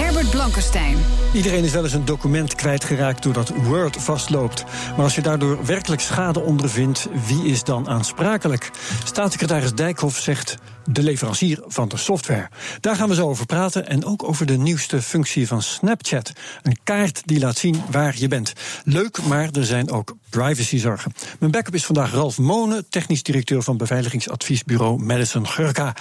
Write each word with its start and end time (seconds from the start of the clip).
Herbert 0.00 0.30
Blankenstein. 0.30 0.96
Iedereen 1.32 1.64
is 1.64 1.72
wel 1.72 1.82
eens 1.82 1.92
een 1.92 2.04
document 2.04 2.54
kwijtgeraakt 2.54 3.22
doordat 3.22 3.48
Word 3.48 3.96
vastloopt. 3.96 4.64
Maar 4.96 5.04
als 5.04 5.14
je 5.14 5.20
daardoor 5.20 5.66
werkelijk 5.66 6.00
schade 6.00 6.40
ondervindt, 6.40 7.08
wie 7.26 7.44
is 7.44 7.64
dan 7.64 7.88
aansprakelijk? 7.88 8.70
Staatssecretaris 9.04 9.74
Dijkhoff 9.74 10.18
zegt 10.18 10.56
de 10.84 11.02
leverancier 11.02 11.58
van 11.66 11.88
de 11.88 11.96
software. 11.96 12.48
Daar 12.80 12.96
gaan 12.96 13.08
we 13.08 13.14
zo 13.14 13.28
over 13.28 13.46
praten 13.46 13.88
en 13.88 14.04
ook 14.04 14.28
over 14.28 14.46
de 14.46 14.56
nieuwste 14.56 15.02
functie 15.02 15.46
van 15.46 15.62
Snapchat. 15.62 16.32
Een 16.62 16.78
kaart 16.84 17.22
die 17.24 17.38
laat 17.38 17.58
zien 17.58 17.82
waar 17.90 18.14
je 18.18 18.28
bent. 18.28 18.52
Leuk, 18.84 19.22
maar 19.22 19.48
er 19.52 19.64
zijn 19.64 19.90
ook 19.90 20.16
privacyzorgen. 20.30 21.12
Mijn 21.38 21.52
backup 21.52 21.74
is 21.74 21.84
vandaag 21.84 22.12
Ralf 22.12 22.38
Monen, 22.38 22.88
technisch 22.88 23.22
directeur 23.22 23.62
van 23.62 23.76
beveiligingsadviesbureau 23.76 25.02
Madison 25.02 25.46
Gurka. 25.46 25.94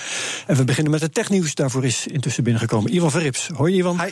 En 0.47 0.55
we 0.55 0.63
beginnen 0.63 0.91
met 0.91 1.01
het 1.01 1.13
technieuws. 1.13 1.55
Daarvoor 1.55 1.85
is 1.85 2.07
intussen 2.07 2.43
binnengekomen 2.43 2.95
Ivan 2.95 3.11
Verrips. 3.11 3.49
Hoi 3.53 3.77
Ivan. 3.77 4.01
Hi. 4.01 4.09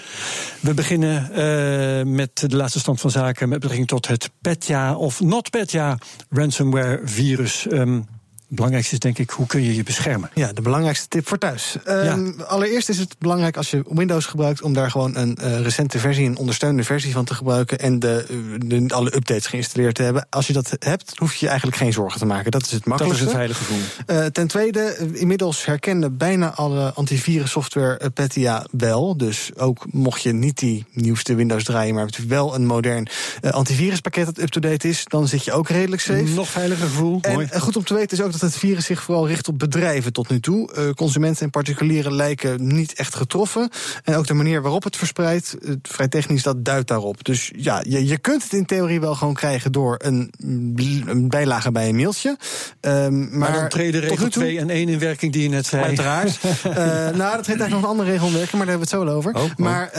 We 0.59 0.73
beginnen 0.73 1.29
uh, 1.31 2.15
met 2.15 2.49
de 2.49 2.55
laatste 2.55 2.79
stand 2.79 3.01
van 3.01 3.11
zaken 3.11 3.49
met 3.49 3.59
betrekking 3.59 3.87
tot 3.87 4.07
het 4.07 4.29
Petya 4.41 4.95
of 4.95 5.21
not 5.21 5.49
Petya 5.49 5.97
ransomware 6.29 7.01
virus. 7.03 7.65
Um, 7.71 8.07
belangrijkste 8.47 8.93
is 8.93 8.99
denk 8.99 9.17
ik, 9.17 9.29
hoe 9.29 9.45
kun 9.45 9.63
je 9.63 9.75
je 9.75 9.83
beschermen? 9.83 10.29
Ja, 10.33 10.53
de 10.53 10.61
belangrijkste 10.61 11.07
tip 11.07 11.27
voor 11.27 11.37
thuis. 11.37 11.75
Um, 11.87 12.35
ja. 12.37 12.43
Allereerst 12.43 12.89
is 12.89 12.97
het 12.97 13.15
belangrijk 13.19 13.57
als 13.57 13.71
je 13.71 13.83
Windows 13.89 14.25
gebruikt... 14.25 14.61
om 14.61 14.73
daar 14.73 14.91
gewoon 14.91 15.15
een 15.15 15.37
uh, 15.41 15.59
recente 15.59 15.99
versie, 15.99 16.25
een 16.25 16.37
ondersteunende 16.37 16.83
versie 16.83 17.11
van 17.11 17.25
te 17.25 17.33
gebruiken... 17.33 17.79
en 17.79 17.99
de, 17.99 18.25
de, 18.65 18.85
alle 18.87 19.15
updates 19.15 19.45
geïnstalleerd 19.45 19.95
te 19.95 20.03
hebben. 20.03 20.27
Als 20.29 20.47
je 20.47 20.53
dat 20.53 20.75
hebt, 20.79 21.11
hoef 21.15 21.33
je 21.33 21.37
je 21.39 21.47
eigenlijk 21.47 21.77
geen 21.77 21.93
zorgen 21.93 22.19
te 22.19 22.25
maken. 22.25 22.51
Dat 22.51 22.65
is 22.65 22.71
het 22.71 22.85
makkelijkste. 22.85 23.25
Dat 23.25 23.33
is 23.33 23.39
het 23.39 23.55
veilige 23.57 23.63
gevoel. 23.63 24.23
Uh, 24.23 24.25
ten 24.25 24.47
tweede, 24.47 25.09
inmiddels 25.13 25.65
herkennen 25.65 26.17
bijna 26.17 26.53
alle 26.53 26.93
antivirussoftware 26.93 27.99
uh, 28.01 28.07
Petya 28.13 28.65
wel. 28.71 29.17
Dus 29.17 29.51
ook 29.57 29.85
mocht 29.91 30.21
je 30.21 30.33
niet 30.33 30.57
die 30.57 30.85
nieuwste 30.91 31.35
Windows 31.35 31.63
draaien... 31.63 31.95
maar 31.95 32.05
het 32.05 32.27
wel 32.27 32.55
een 32.55 32.65
modern 32.65 33.07
antiviruspakket 33.41 34.25
dat 34.25 34.39
up-to-date 34.39 34.89
is... 34.89 35.03
dan 35.05 35.27
zit 35.27 35.43
je 35.43 35.51
ook 35.51 35.69
redelijk 35.69 36.01
safe. 36.01 36.23
Nog 36.23 36.49
veiliger 36.49 36.87
gevoel. 36.87 37.19
En 37.21 37.33
Mooi. 37.33 37.47
goed 37.59 37.75
om 37.75 37.83
te 37.83 37.93
weten 37.93 38.17
is 38.17 38.23
ook 38.23 38.31
dat 38.39 38.49
het 38.49 38.59
virus 38.59 38.85
zich 38.85 39.03
vooral 39.03 39.27
richt 39.27 39.47
op 39.47 39.59
bedrijven 39.59 40.13
tot 40.13 40.29
nu 40.29 40.39
toe. 40.39 40.69
Uh, 40.77 40.89
consumenten 40.89 41.43
en 41.43 41.49
particulieren 41.49 42.13
lijken 42.13 42.67
niet 42.67 42.93
echt 42.93 43.15
getroffen. 43.15 43.69
En 44.03 44.15
ook 44.15 44.27
de 44.27 44.33
manier 44.33 44.61
waarop 44.61 44.83
het 44.83 44.97
verspreidt, 44.97 45.55
uh, 45.61 45.75
vrij 45.81 46.07
technisch, 46.07 46.43
dat 46.43 46.65
duidt 46.65 46.87
daarop. 46.87 47.23
Dus 47.23 47.51
ja, 47.55 47.83
je, 47.87 48.05
je 48.05 48.17
kunt 48.17 48.43
het 48.43 48.53
in 48.53 48.65
theorie 48.65 48.99
wel 48.99 49.15
gewoon 49.15 49.33
krijgen 49.33 49.71
door 49.71 49.95
een, 50.03 50.33
een 51.07 51.27
bijlage 51.29 51.71
bij 51.71 51.89
een 51.89 51.95
mailtje. 51.95 52.37
Uh, 52.81 52.91
maar, 52.91 53.11
maar 53.11 53.53
dan 53.53 53.69
treden 53.69 54.01
regel 54.01 54.29
2 54.29 54.59
en 54.59 54.69
1 54.69 54.89
in 54.89 54.99
werking 54.99 55.33
die 55.33 55.43
je 55.43 55.49
net 55.49 55.65
zei. 55.65 55.83
Uiteraard. 55.83 56.39
uh, 56.43 56.73
nou, 56.73 57.35
dat 57.35 57.45
heeft 57.45 57.47
eigenlijk 57.47 57.69
nog 57.69 57.81
een 57.81 57.89
andere 57.89 58.09
regel 58.09 58.27
in 58.27 58.33
werking, 58.33 58.57
maar 58.57 58.65
daar 58.65 58.77
hebben 58.77 58.89
we 58.89 58.95
het 58.95 59.01
zo 59.01 59.05
wel 59.05 59.15
over. 59.15 59.33
Oh, 59.33 59.43
oh. 59.43 59.49
Maar 59.57 59.89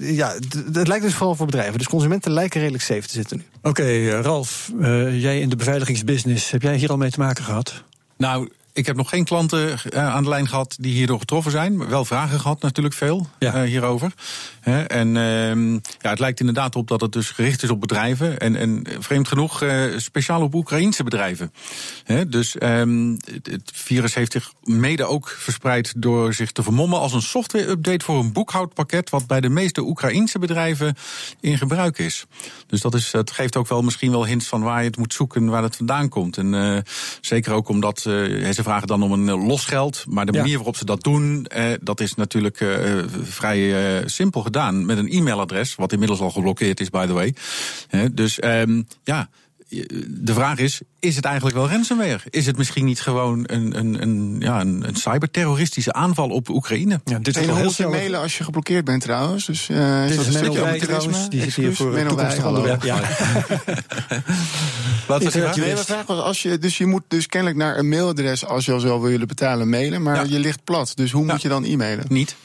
ja, 0.00 0.34
het 0.72 0.88
lijkt 0.88 1.04
dus 1.04 1.14
vooral 1.14 1.34
voor 1.34 1.46
bedrijven. 1.46 1.78
Dus 1.78 1.88
consumenten 1.88 2.32
lijken 2.32 2.60
redelijk 2.60 2.84
safe 2.84 3.06
te 3.06 3.12
zitten 3.12 3.36
nu. 3.36 3.42
Oké, 3.58 3.68
okay, 3.68 4.08
Ralf, 4.08 4.72
jij 5.10 5.40
in 5.40 5.48
de 5.48 5.56
beveiligingsbusiness, 5.56 6.50
heb 6.50 6.62
jij 6.62 6.76
hier 6.76 6.90
al 6.90 6.96
mee 6.96 7.10
te 7.10 7.18
maken 7.18 7.44
gehad? 7.48 7.84
Nou, 8.16 8.48
ik 8.72 8.86
heb 8.86 8.96
nog 8.96 9.08
geen 9.08 9.24
klanten 9.24 9.68
uh, 9.68 10.14
aan 10.14 10.22
de 10.22 10.28
lijn 10.28 10.48
gehad 10.48 10.76
die 10.80 10.92
hierdoor 10.92 11.18
getroffen 11.18 11.52
zijn. 11.52 11.88
Wel 11.88 12.04
vragen 12.04 12.40
gehad, 12.40 12.62
natuurlijk 12.62 12.94
veel 12.94 13.26
ja. 13.38 13.62
uh, 13.62 13.68
hierover. 13.68 14.12
En 14.86 15.14
uh, 15.14 15.80
ja, 16.00 16.10
het 16.10 16.18
lijkt 16.18 16.40
inderdaad 16.40 16.76
op 16.76 16.88
dat 16.88 17.00
het 17.00 17.12
dus 17.12 17.30
gericht 17.30 17.62
is 17.62 17.70
op 17.70 17.80
bedrijven. 17.80 18.38
En, 18.38 18.56
en 18.56 18.84
vreemd 18.98 19.28
genoeg 19.28 19.62
uh, 19.62 19.98
speciaal 19.98 20.42
op 20.42 20.54
Oekraïnse 20.54 21.04
bedrijven. 21.04 21.52
Dus 22.28 22.56
um, 22.62 23.16
het 23.42 23.70
virus 23.74 24.14
heeft 24.14 24.32
zich 24.32 24.52
mede 24.62 25.04
ook 25.04 25.28
verspreid 25.28 25.92
door 25.96 26.34
zich 26.34 26.52
te 26.52 26.62
vermommen 26.62 26.98
als 26.98 27.12
een 27.12 27.22
software-update 27.22 28.04
voor 28.04 28.18
een 28.18 28.32
boekhoudpakket. 28.32 29.10
wat 29.10 29.26
bij 29.26 29.40
de 29.40 29.48
meeste 29.48 29.80
Oekraïnse 29.80 30.38
bedrijven 30.38 30.96
in 31.40 31.58
gebruik 31.58 31.98
is. 31.98 32.26
Dus 32.66 32.80
dat, 32.80 32.94
is, 32.94 33.10
dat 33.10 33.30
geeft 33.30 33.56
ook 33.56 33.68
wel 33.68 33.82
misschien 33.82 34.10
wel 34.10 34.26
hints 34.26 34.46
van 34.46 34.62
waar 34.62 34.80
je 34.80 34.86
het 34.86 34.98
moet 34.98 35.14
zoeken, 35.14 35.48
waar 35.48 35.62
het 35.62 35.76
vandaan 35.76 36.08
komt. 36.08 36.36
En 36.36 36.84
zeker 37.20 37.52
ook 37.52 37.68
omdat 37.68 38.00
ze 38.00 38.38
vragen 38.68 38.86
dan 38.86 39.02
om 39.02 39.12
een 39.12 39.46
losgeld. 39.46 40.04
Maar 40.08 40.26
de 40.26 40.32
manier 40.32 40.56
waarop 40.56 40.76
ze 40.76 40.84
dat 40.84 41.02
doen, 41.02 41.46
uh, 41.56 41.64
dat 41.80 42.00
is 42.00 42.14
natuurlijk 42.14 42.60
uh, 42.60 43.04
vrij 43.22 43.58
uh, 43.58 44.06
simpel 44.06 44.42
gedaan. 44.42 44.86
Met 44.86 44.98
een 44.98 45.08
e-mailadres, 45.08 45.74
wat 45.74 45.92
inmiddels 45.92 46.20
al 46.20 46.30
geblokkeerd 46.30 46.80
is, 46.80 46.90
by 46.90 47.06
the 47.06 47.12
way. 47.12 47.34
dus 48.12 48.42
um, 48.44 48.86
ja. 49.04 49.28
De 50.06 50.34
vraag 50.34 50.58
is, 50.58 50.80
is 50.98 51.16
het 51.16 51.24
eigenlijk 51.24 51.56
wel 51.56 51.68
ransomware? 51.68 52.20
Is 52.30 52.46
het 52.46 52.56
misschien 52.56 52.84
niet 52.84 53.00
gewoon 53.00 53.44
een, 53.46 53.78
een, 53.78 54.02
een, 54.02 54.36
ja, 54.38 54.60
een, 54.60 54.88
een 54.88 54.96
cyberterroristische 54.96 55.92
aanval 55.92 56.28
op 56.28 56.48
Oekraïne? 56.48 57.00
Ja, 57.04 57.18
dit 57.18 57.36
is 57.36 57.46
heel 57.46 57.70
snel 57.70 57.90
mailen 57.90 58.20
als 58.20 58.38
je 58.38 58.44
geblokkeerd 58.44 58.84
bent 58.84 59.02
trouwens. 59.02 59.46
Dus 59.46 59.68
uh, 59.68 60.02
dit 60.02 60.10
is 60.10 60.16
dat 60.16 60.26
een 60.26 60.32
stukje 60.32 60.66
amaterisme? 60.66 61.28
Die 61.28 61.40
zit 61.40 61.54
hier 61.54 61.74
voor 61.74 61.96
een 61.96 62.08
toekomstig 62.08 62.46
onderwerp. 62.46 62.82
Ja. 62.82 63.00
Wat 65.06 65.22
was 65.22 65.32
je 65.32 65.50
nee, 65.56 65.76
vraag 65.76 66.06
was 66.06 66.20
als 66.20 66.42
je, 66.42 66.58
dus 66.58 66.78
je 66.78 66.86
moet 66.86 67.02
dus 67.08 67.26
kennelijk 67.26 67.58
naar 67.58 67.78
een 67.78 67.88
mailadres 67.88 68.46
als 68.46 68.64
je 68.64 68.72
al 68.72 68.80
zo 68.80 69.00
wil 69.00 69.10
willen 69.10 69.26
betalen 69.26 69.68
mailen, 69.68 70.02
maar 70.02 70.14
ja. 70.14 70.22
je 70.22 70.38
ligt 70.38 70.64
plat. 70.64 70.92
Dus 70.94 71.10
hoe 71.12 71.26
ja. 71.26 71.32
moet 71.32 71.42
je 71.42 71.48
dan 71.48 71.64
e-mailen? 71.64 72.04
Niet. 72.08 72.36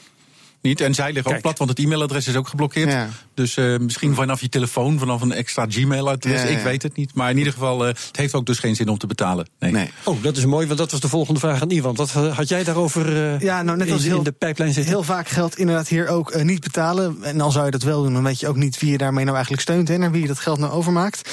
Niet. 0.64 0.80
En 0.80 0.94
zij 0.94 1.12
liggen 1.12 1.34
ook 1.34 1.40
plat, 1.40 1.58
want 1.58 1.70
het 1.70 1.78
e-mailadres 1.78 2.28
is 2.28 2.36
ook 2.36 2.48
geblokkeerd. 2.48 2.92
Ja. 2.92 3.08
Dus 3.34 3.56
uh, 3.56 3.78
misschien 3.78 4.14
vanaf 4.14 4.40
je 4.40 4.48
telefoon, 4.48 4.98
vanaf 4.98 5.20
een 5.20 5.32
extra 5.32 5.66
Gmail-adres. 5.68 6.42
Ja, 6.42 6.48
ja. 6.48 6.58
Ik 6.58 6.64
weet 6.64 6.82
het 6.82 6.96
niet. 6.96 7.14
Maar 7.14 7.30
in 7.30 7.38
ieder 7.38 7.52
geval, 7.52 7.82
uh, 7.82 7.86
het 7.86 8.16
heeft 8.16 8.34
ook 8.34 8.46
dus 8.46 8.58
geen 8.58 8.76
zin 8.76 8.88
om 8.88 8.98
te 8.98 9.06
betalen. 9.06 9.48
Nee. 9.58 9.72
nee. 9.72 9.90
Oh, 10.04 10.22
dat 10.22 10.36
is 10.36 10.44
mooi, 10.44 10.66
want 10.66 10.78
dat 10.78 10.90
was 10.90 11.00
de 11.00 11.08
volgende 11.08 11.40
vraag 11.40 11.62
aan 11.62 11.70
Iwan. 11.70 11.94
Wat 11.94 12.10
had 12.10 12.48
jij 12.48 12.64
daarover 12.64 13.12
uh, 13.12 13.40
ja, 13.40 13.62
nou, 13.62 13.78
net 13.78 13.90
als 13.90 14.02
in, 14.02 14.08
heel, 14.08 14.18
in 14.18 14.24
de 14.24 14.32
pijplijn 14.32 14.72
zitten? 14.72 14.92
Heel 14.92 15.02
vaak 15.02 15.28
geldt 15.28 15.58
inderdaad 15.58 15.88
hier 15.88 16.08
ook 16.08 16.42
niet 16.42 16.60
betalen. 16.60 17.16
En 17.22 17.40
al 17.40 17.50
zou 17.50 17.64
je 17.64 17.70
dat 17.70 17.82
wel 17.82 18.02
doen, 18.02 18.12
dan 18.12 18.24
weet 18.24 18.40
je 18.40 18.48
ook 18.48 18.56
niet 18.56 18.78
wie 18.80 18.90
je 18.90 18.98
daarmee 18.98 19.24
nou 19.24 19.36
eigenlijk 19.36 19.66
steunt. 19.66 19.90
En 19.90 20.00
naar 20.00 20.10
wie 20.10 20.22
je 20.22 20.28
dat 20.28 20.38
geld 20.38 20.58
nou 20.58 20.72
overmaakt. 20.72 21.30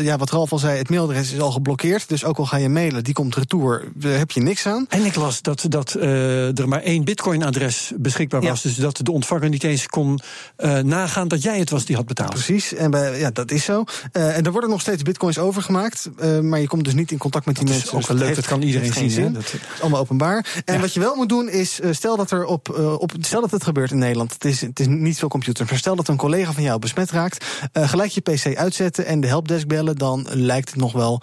ja, 0.00 0.16
wat 0.16 0.30
Ralf 0.30 0.52
al 0.52 0.58
zei, 0.58 0.78
het 0.78 0.90
mailadres 0.90 1.32
is 1.32 1.40
al 1.40 1.52
geblokkeerd. 1.52 2.08
Dus 2.08 2.24
ook 2.24 2.38
al 2.38 2.46
ga 2.46 2.56
je 2.56 2.68
mailen, 2.68 3.04
die 3.04 3.14
komt 3.14 3.34
retour, 3.34 3.84
daar 3.94 4.18
heb 4.18 4.30
je 4.30 4.40
niks 4.40 4.66
aan. 4.66 4.86
En 4.88 5.04
ik 5.04 5.14
las 5.14 5.42
dat, 5.42 5.66
dat 5.68 5.94
er 5.94 6.68
maar 6.68 6.82
één 6.82 7.04
bitcoin-adres 7.04 7.92
beschikbaar 7.96 8.40
was. 8.40 8.49
Dus 8.62 8.74
dat 8.74 9.00
de 9.02 9.12
ontvanger 9.12 9.48
niet 9.48 9.64
eens 9.64 9.86
kon 9.86 10.20
uh, 10.58 10.78
nagaan 10.78 11.28
dat 11.28 11.42
jij 11.42 11.58
het 11.58 11.70
was 11.70 11.84
die 11.84 11.96
had 11.96 12.06
betaald. 12.06 12.30
Precies, 12.30 12.74
en 12.74 12.90
bij, 12.90 13.18
ja, 13.18 13.30
dat 13.30 13.50
is 13.50 13.64
zo. 13.64 13.84
Uh, 14.12 14.36
en 14.36 14.44
er 14.44 14.52
worden 14.52 14.70
nog 14.70 14.80
steeds 14.80 15.02
bitcoins 15.02 15.38
overgemaakt, 15.38 16.10
uh, 16.22 16.40
maar 16.40 16.60
je 16.60 16.66
komt 16.66 16.84
dus 16.84 16.94
niet 16.94 17.10
in 17.10 17.18
contact 17.18 17.46
met 17.46 17.56
die 17.56 17.64
dat 17.64 17.74
mensen. 17.74 17.98
Is 17.98 18.04
ook 18.04 18.10
dus 18.10 18.26
leuk, 18.26 18.34
dat 18.34 18.46
kan 18.46 18.62
iedereen 18.62 18.92
zien. 18.92 19.10
Zin. 19.10 19.32
Dat 19.32 19.42
is 19.42 19.80
allemaal 19.80 20.00
openbaar. 20.00 20.62
En 20.64 20.74
ja. 20.74 20.80
wat 20.80 20.94
je 20.94 21.00
wel 21.00 21.14
moet 21.14 21.28
doen 21.28 21.48
is, 21.48 21.80
stel 21.90 22.16
dat 22.16 22.30
er 22.30 22.44
op, 22.44 22.78
op 22.98 23.12
stel 23.20 23.40
dat 23.40 23.50
het 23.50 23.64
gebeurt 23.64 23.90
in 23.90 23.98
Nederland, 23.98 24.32
het 24.32 24.44
is, 24.44 24.60
het 24.60 24.80
is 24.80 24.86
niet 24.86 25.18
veel 25.18 25.28
computer, 25.28 25.66
maar 25.68 25.78
stel 25.78 25.96
dat 25.96 26.08
een 26.08 26.16
collega 26.16 26.52
van 26.52 26.62
jou 26.62 26.78
besmet 26.78 27.10
raakt, 27.10 27.44
gelijk 27.72 28.10
je 28.10 28.20
PC 28.20 28.56
uitzetten 28.56 29.06
en 29.06 29.20
de 29.20 29.26
helpdesk 29.26 29.66
bellen, 29.66 29.96
dan 29.96 30.26
lijkt 30.30 30.68
het 30.68 30.78
nog 30.78 30.92
wel 30.92 31.22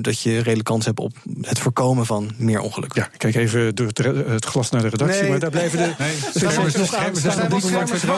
dat 0.00 0.20
je 0.20 0.38
redelijk 0.38 0.64
kans 0.64 0.84
hebt 0.84 1.00
op 1.00 1.16
het 1.40 1.58
voorkomen 1.58 2.06
van 2.06 2.30
meer 2.36 2.60
ongelukken. 2.60 3.02
Ja, 3.02 3.08
kijk 3.16 3.34
even 3.34 3.74
door 3.74 3.86
het, 3.86 3.98
het 4.26 4.44
glas 4.44 4.70
naar 4.70 4.82
de 4.82 4.88
redactie, 4.88 5.20
nee, 5.20 5.30
maar 5.30 5.38
daar 5.38 5.50
blijven 5.50 5.78
de 5.78 5.94
nee, 6.04 6.47
schermen 6.50 6.72
nog 6.72 6.94
aan. 6.94 7.12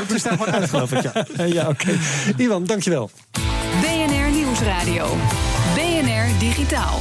We 0.09 0.19
staan 0.19 0.39
gewoon 0.39 0.53
uit, 0.53 0.71
geloof 0.71 0.93
ik. 0.93 0.99
Ja, 1.37 1.45
ja 1.45 1.69
oké. 1.69 1.99
Iwan, 2.37 2.65
dankjewel. 2.65 3.11
BNR 3.81 4.31
Nieuwsradio. 4.31 5.17
BNR 5.75 6.39
Digitaal. 6.39 6.99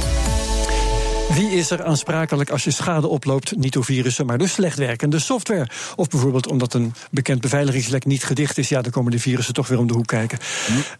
Wie 1.34 1.50
is 1.50 1.70
er 1.70 1.84
aansprakelijk 1.84 2.50
als 2.50 2.64
je 2.64 2.70
schade 2.70 3.06
oploopt, 3.06 3.56
niet 3.56 3.72
door 3.72 3.84
virussen, 3.84 4.26
maar 4.26 4.38
door 4.38 4.48
slecht 4.48 4.78
werkende 4.78 5.18
software? 5.18 5.68
Of 5.96 6.08
bijvoorbeeld 6.08 6.46
omdat 6.46 6.74
een 6.74 6.94
bekend 7.10 7.40
beveiligingslek 7.40 8.04
niet 8.04 8.24
gedicht 8.24 8.58
is, 8.58 8.68
ja, 8.68 8.82
dan 8.82 8.92
komen 8.92 9.10
de 9.10 9.18
virussen 9.18 9.54
toch 9.54 9.68
weer 9.68 9.78
om 9.78 9.86
de 9.86 9.94
hoek 9.94 10.06
kijken. 10.06 10.38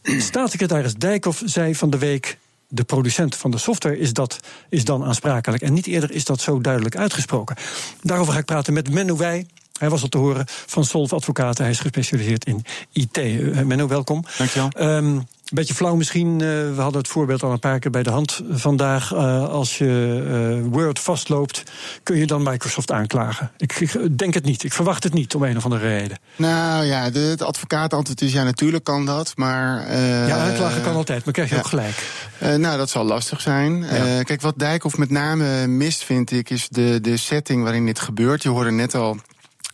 Staatssecretaris 0.02 0.94
Dijkhoff 0.94 1.42
zei 1.44 1.74
van 1.74 1.90
de 1.90 1.98
week 1.98 2.38
de 2.68 2.84
producent 2.84 3.36
van 3.36 3.50
de 3.50 3.58
software 3.58 3.98
is, 3.98 4.12
dat, 4.12 4.40
is 4.68 4.84
dan 4.84 5.04
aansprakelijk. 5.04 5.62
En 5.62 5.72
niet 5.72 5.86
eerder 5.86 6.10
is 6.10 6.24
dat 6.24 6.40
zo 6.40 6.60
duidelijk 6.60 6.96
uitgesproken. 6.96 7.56
Daarover 8.02 8.32
ga 8.32 8.38
ik 8.38 8.44
praten 8.44 8.72
met 8.72 8.90
Menno 8.90 9.16
Wij. 9.16 9.46
Hij 9.80 9.90
was 9.90 10.02
al 10.02 10.08
te 10.08 10.18
horen 10.18 10.44
van 10.46 10.84
Solf 10.84 11.12
Advocaten. 11.12 11.62
Hij 11.62 11.72
is 11.72 11.80
gespecialiseerd 11.80 12.44
in 12.44 12.64
IT. 12.92 13.18
Uh, 13.18 13.62
Menno, 13.62 13.88
welkom. 13.88 14.24
Dankjewel. 14.38 14.70
Um, 14.78 15.06
Een 15.16 15.26
beetje 15.50 15.74
flauw 15.74 15.94
misschien. 15.94 16.28
Uh, 16.32 16.38
we 16.38 16.74
hadden 16.76 17.00
het 17.00 17.10
voorbeeld 17.10 17.42
al 17.42 17.52
een 17.52 17.58
paar 17.58 17.78
keer 17.78 17.90
bij 17.90 18.02
de 18.02 18.10
hand 18.10 18.42
vandaag. 18.50 19.12
Uh, 19.12 19.48
als 19.48 19.78
je 19.78 20.60
uh, 20.62 20.72
Word 20.72 20.98
vastloopt, 20.98 21.62
kun 22.02 22.16
je 22.16 22.26
dan 22.26 22.42
Microsoft 22.42 22.90
aanklagen? 22.90 23.50
Ik, 23.56 23.72
ik, 23.72 24.18
denk 24.18 24.34
het 24.34 24.44
niet. 24.44 24.62
Ik 24.62 24.72
verwacht 24.72 25.04
het 25.04 25.12
niet 25.12 25.34
om 25.34 25.42
een 25.42 25.56
of 25.56 25.64
andere 25.64 25.88
reden. 25.88 26.18
Nou 26.36 26.84
ja, 26.84 27.10
de, 27.10 27.18
het 27.18 27.42
advocaat 27.42 27.94
antwoord 27.94 28.20
is 28.20 28.32
ja, 28.32 28.44
natuurlijk 28.44 28.84
kan 28.84 29.06
dat. 29.06 29.32
Maar, 29.36 29.96
ja, 30.26 30.36
aanklagen 30.36 30.82
kan 30.82 30.94
altijd, 30.94 31.24
maar 31.24 31.34
krijg 31.34 31.48
je 31.48 31.54
ja. 31.54 31.60
ook 31.60 31.66
gelijk. 31.66 32.06
nou, 32.38 32.76
dat 32.76 32.90
zal 32.90 33.04
lastig 33.04 33.40
zijn. 33.40 33.82
Ja. 33.82 34.22
kijk, 34.22 34.40
wat 34.40 34.58
Dijkhoff 34.58 34.96
met 34.96 35.10
name 35.10 35.66
mist, 35.66 36.04
vind 36.04 36.30
ik, 36.30 36.50
is 36.50 36.68
de, 36.68 36.98
de 37.00 37.16
setting 37.16 37.62
waarin 37.62 37.86
dit 37.86 38.00
gebeurt. 38.00 38.42
Je 38.42 38.48
hoorde 38.48 38.70
net 38.70 38.94
al 38.94 39.16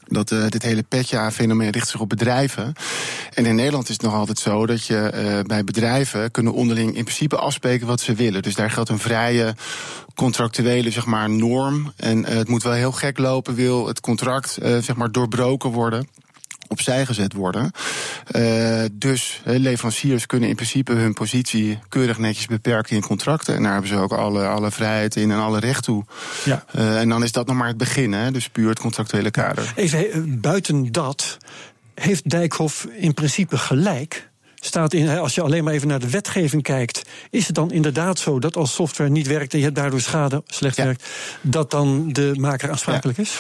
dat 0.08 0.30
uh, 0.30 0.46
dit 0.48 0.62
hele 0.62 0.82
petja-fenomeen 0.82 1.70
richt 1.70 1.88
zich 1.88 2.00
op 2.00 2.08
bedrijven. 2.08 2.72
En 3.34 3.46
in 3.46 3.54
Nederland 3.54 3.88
is 3.88 3.94
het 3.94 4.02
nog 4.02 4.14
altijd 4.14 4.38
zo 4.38 4.66
dat 4.66 4.86
je 4.86 5.12
uh, 5.14 5.40
bij 5.46 5.64
bedrijven 5.64 6.30
kunnen 6.30 6.52
onderling 6.52 6.96
in 6.96 7.04
principe 7.04 7.36
afspreken 7.36 7.86
wat 7.86 8.00
ze 8.00 8.14
willen. 8.14 8.42
Dus 8.42 8.54
daar 8.54 8.70
geldt 8.70 8.88
een 8.88 8.98
vrije 8.98 9.54
contractuele 10.14 10.90
zeg 10.90 11.06
maar, 11.06 11.30
norm. 11.30 11.92
En 11.96 12.18
uh, 12.18 12.28
het 12.28 12.48
moet 12.48 12.62
wel 12.62 12.72
heel 12.72 12.92
gek 12.92 13.18
lopen, 13.18 13.54
wil 13.54 13.86
het 13.86 14.00
contract 14.00 14.58
zeg 14.62 14.96
maar, 14.96 15.12
doorbroken 15.12 15.70
worden 15.70 16.08
opzij 16.68 17.06
gezet 17.06 17.32
worden. 17.32 17.70
Uh, 18.36 18.84
dus 18.92 19.40
leveranciers 19.44 20.26
kunnen 20.26 20.48
in 20.48 20.54
principe 20.54 20.92
hun 20.92 21.14
positie 21.14 21.78
keurig 21.88 22.18
netjes 22.18 22.46
beperken 22.46 22.96
in 22.96 23.02
contracten. 23.02 23.54
En 23.54 23.62
daar 23.62 23.72
hebben 23.72 23.90
ze 23.90 23.96
ook 23.96 24.12
alle, 24.12 24.46
alle 24.46 24.70
vrijheid 24.70 25.16
in 25.16 25.30
en 25.30 25.38
alle 25.38 25.60
recht 25.60 25.82
toe. 25.82 26.04
Ja. 26.44 26.64
Uh, 26.76 27.00
en 27.00 27.08
dan 27.08 27.22
is 27.22 27.32
dat 27.32 27.46
nog 27.46 27.56
maar 27.56 27.68
het 27.68 27.76
begin, 27.76 28.12
hè, 28.12 28.30
dus 28.30 28.48
puur 28.48 28.68
het 28.68 28.80
contractuele 28.80 29.30
kader. 29.30 29.72
Even 29.76 30.40
buiten 30.40 30.92
dat, 30.92 31.38
heeft 31.94 32.30
Dijkhoff 32.30 32.84
in 32.84 33.14
principe 33.14 33.58
gelijk? 33.58 34.30
Staat 34.66 34.92
in, 34.92 35.08
als 35.18 35.34
je 35.34 35.42
alleen 35.42 35.64
maar 35.64 35.72
even 35.72 35.88
naar 35.88 35.98
de 35.98 36.10
wetgeving 36.10 36.62
kijkt, 36.62 37.02
is 37.30 37.46
het 37.46 37.54
dan 37.54 37.72
inderdaad 37.72 38.18
zo 38.18 38.38
dat 38.38 38.56
als 38.56 38.74
software 38.74 39.10
niet 39.10 39.26
werkt 39.26 39.52
en 39.52 39.58
je 39.58 39.64
hebt 39.64 39.76
daardoor 39.76 40.00
schade 40.00 40.42
slecht 40.46 40.76
ja. 40.76 40.84
werkt, 40.84 41.08
dat 41.40 41.70
dan 41.70 42.12
de 42.12 42.32
maker 42.38 42.70
aansprakelijk 42.70 43.18
ja. 43.18 43.24
is? 43.24 43.38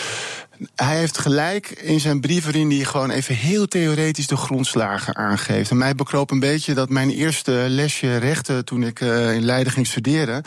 Hij 0.76 0.98
heeft 0.98 1.18
gelijk 1.18 1.70
in 1.70 2.00
zijn 2.00 2.20
brief 2.20 2.44
waarin 2.44 2.70
hij 2.70 2.84
gewoon 2.84 3.10
even 3.10 3.34
heel 3.34 3.66
theoretisch 3.66 4.26
de 4.26 4.36
grondslagen 4.36 5.16
aangeeft. 5.16 5.70
En 5.70 5.78
mij 5.78 5.94
bekroop 5.94 6.30
een 6.30 6.40
beetje 6.40 6.74
dat 6.74 6.88
mijn 6.88 7.10
eerste 7.10 7.52
lesje 7.68 8.16
rechten 8.16 8.64
toen 8.64 8.82
ik 8.82 9.00
uh, 9.00 9.34
in 9.34 9.44
Leiden 9.44 9.72
ging 9.72 9.86
studeren, 9.86 10.44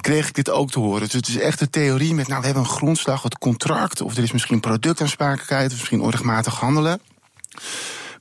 kreeg 0.00 0.28
ik 0.28 0.34
dit 0.34 0.50
ook 0.50 0.70
te 0.70 0.78
horen. 0.78 1.00
Dus 1.00 1.12
het 1.12 1.28
is 1.28 1.38
echt 1.38 1.58
de 1.58 1.70
theorie 1.70 2.14
met, 2.14 2.28
nou 2.28 2.40
we 2.40 2.46
hebben 2.46 2.64
een 2.64 2.70
grondslag, 2.70 3.22
het 3.22 3.38
contract, 3.38 4.00
of 4.00 4.16
er 4.16 4.22
is 4.22 4.32
misschien 4.32 4.60
productaansprakelijkheid, 4.60 5.72
of 5.72 5.78
misschien 5.78 6.00
onrechtmatig 6.00 6.60
handelen. 6.60 7.00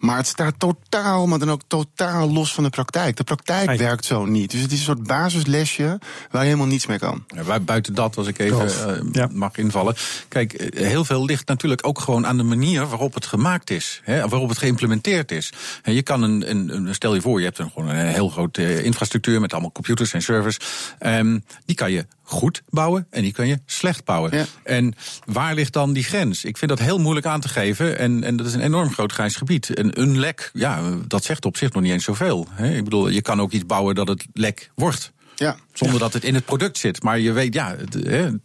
Maar 0.06 0.18
het 0.18 0.28
staat 0.28 0.54
totaal, 0.58 1.28
maar 1.28 1.40
dan 1.40 1.52
ook 1.52 1.62
totaal 1.68 2.32
los 2.32 2.54
van 2.54 2.64
de 2.64 2.70
praktijk. 2.70 3.18
De 3.18 3.24
praktijk 3.24 3.78
werkt 3.78 4.06
zo 4.06 4.26
niet. 4.26 4.52
Dus 4.52 4.62
het 4.62 4.72
is 4.72 4.78
een 4.78 4.84
soort 4.84 5.04
basislesje 5.04 6.00
waar 6.32 6.42
je 6.42 6.48
helemaal 6.48 6.68
niets 6.68 6.86
mee 6.86 7.00
kan. 7.00 7.26
Ja, 7.28 7.60
buiten 7.60 7.94
dat, 7.94 8.18
als 8.18 8.28
ik 8.28 8.40
even 8.40 8.66
uh, 8.66 9.12
ja. 9.12 9.30
mag 9.32 9.58
invallen. 9.58 9.96
Kijk, 10.28 10.54
eh, 10.54 10.88
heel 10.88 11.06
veel 11.06 11.26
ligt 11.26 11.48
natuurlijk 11.48 11.88
ook 11.88 12.00
gewoon 12.00 12.28
aan 12.28 12.38
de 12.38 12.44
manier 12.44 12.88
waarop 12.88 13.14
het 13.14 13.26
gemaakt 13.26 13.70
is. 13.70 14.02
Hè, 14.04 14.28
waarop 14.28 14.50
het 14.50 14.58
geïmplementeerd 14.58 15.32
is. 15.32 15.54
En 15.84 15.94
je 15.94 16.02
kan 16.02 16.22
een, 16.22 16.50
een, 16.50 16.96
stel 16.96 17.16
je 17.16 17.22
voor, 17.22 17.40
je 17.40 17.46
hebt 17.46 17.60
een, 17.60 17.72
gewoon 17.74 17.90
een 17.90 18.08
heel 18.08 18.30
grote 18.30 18.84
infrastructuur 18.84 19.42
met 19.42 19.52
allemaal 19.52 19.72
computers 19.72 20.14
en 20.14 20.22
servers. 20.22 20.58
Um, 21.00 21.44
die 21.66 21.76
kan 21.76 21.92
je 21.92 22.06
goed 22.26 22.64
bouwen 22.70 23.08
en 23.10 23.22
die 23.22 23.32
kan 23.32 23.48
je 23.48 23.60
slecht 23.66 24.04
bouwen. 24.04 24.38
Ja. 24.38 24.46
En 24.64 24.94
waar 25.26 25.54
ligt 25.54 25.74
dan 25.74 25.94
die 25.94 26.04
grens? 26.04 26.44
Ik 26.44 26.58
vind 26.58 26.72
dat 26.72 26.80
heel 26.80 27.00
moeilijk 27.00 27.26
aan 27.26 27.42
te 27.42 27.50
geven 27.50 27.98
en, 27.98 28.24
en 28.24 28.36
dat 28.36 28.46
is 28.46 28.54
een 28.54 28.62
enorm 28.62 28.92
groot 28.92 29.12
grijs 29.12 29.36
gebied. 29.36 29.74
En 29.74 30.02
een 30.02 30.20
lek, 30.20 30.50
ja, 30.54 30.82
dat 31.08 31.24
zegt 31.24 31.46
op 31.46 31.58
zich 31.58 31.72
nog 31.72 31.84
niet 31.84 31.92
eens 31.92 32.04
zoveel. 32.04 32.48
Ik 32.62 32.84
bedoel, 32.84 33.08
je 33.08 33.22
kan 33.22 33.42
ook 33.42 33.52
iets 33.52 33.66
bouwen 33.66 33.96
dat 33.96 34.08
het 34.08 34.26
lek 34.34 34.72
wordt. 34.76 35.14
Ja. 35.36 35.56
Zonder 35.74 36.00
dat 36.00 36.14
het 36.14 36.24
in 36.24 36.34
het 36.34 36.46
product 36.46 36.78
zit. 36.78 37.04
Maar 37.04 37.20
je 37.20 37.32
weet, 37.32 37.54
ja, 37.54 37.76
het, 37.78 37.94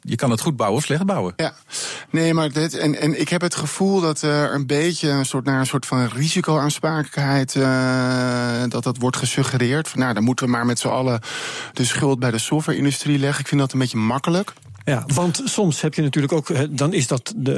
je 0.00 0.16
kan 0.16 0.30
het 0.30 0.40
goed 0.40 0.56
bouwen 0.56 0.78
of 0.78 0.84
slecht 0.84 1.04
bouwen. 1.04 1.32
Ja, 1.36 1.54
nee, 2.10 2.34
maar 2.34 2.52
dit, 2.52 2.74
en, 2.74 3.00
en 3.00 3.20
ik 3.20 3.28
heb 3.28 3.40
het 3.40 3.54
gevoel 3.54 4.00
dat 4.00 4.22
er 4.22 4.54
een 4.54 4.66
beetje 4.66 5.08
een 5.08 5.26
soort, 5.26 5.44
naar 5.44 5.60
een 5.60 5.66
soort 5.66 5.86
van 5.86 6.06
risicoaansprakelijkheid. 6.06 7.54
Uh, 7.54 8.62
dat 8.68 8.84
dat 8.84 8.96
wordt 8.98 9.16
gesuggereerd. 9.16 9.88
Van, 9.88 10.00
nou, 10.00 10.14
dan 10.14 10.24
moeten 10.24 10.44
we 10.44 10.50
maar 10.50 10.66
met 10.66 10.78
z'n 10.78 10.88
allen 10.88 11.20
de 11.72 11.84
schuld 11.84 12.18
bij 12.18 12.30
de 12.30 12.38
software-industrie 12.38 13.18
leggen. 13.18 13.40
Ik 13.40 13.48
vind 13.48 13.60
dat 13.60 13.72
een 13.72 13.78
beetje 13.78 13.98
makkelijk. 13.98 14.52
Ja, 14.84 15.04
want 15.14 15.42
soms 15.44 15.80
heb 15.80 15.94
je 15.94 16.02
natuurlijk 16.02 16.32
ook, 16.32 16.76
dan 16.78 16.92
is 16.92 17.06
dat 17.06 17.32
de, 17.36 17.54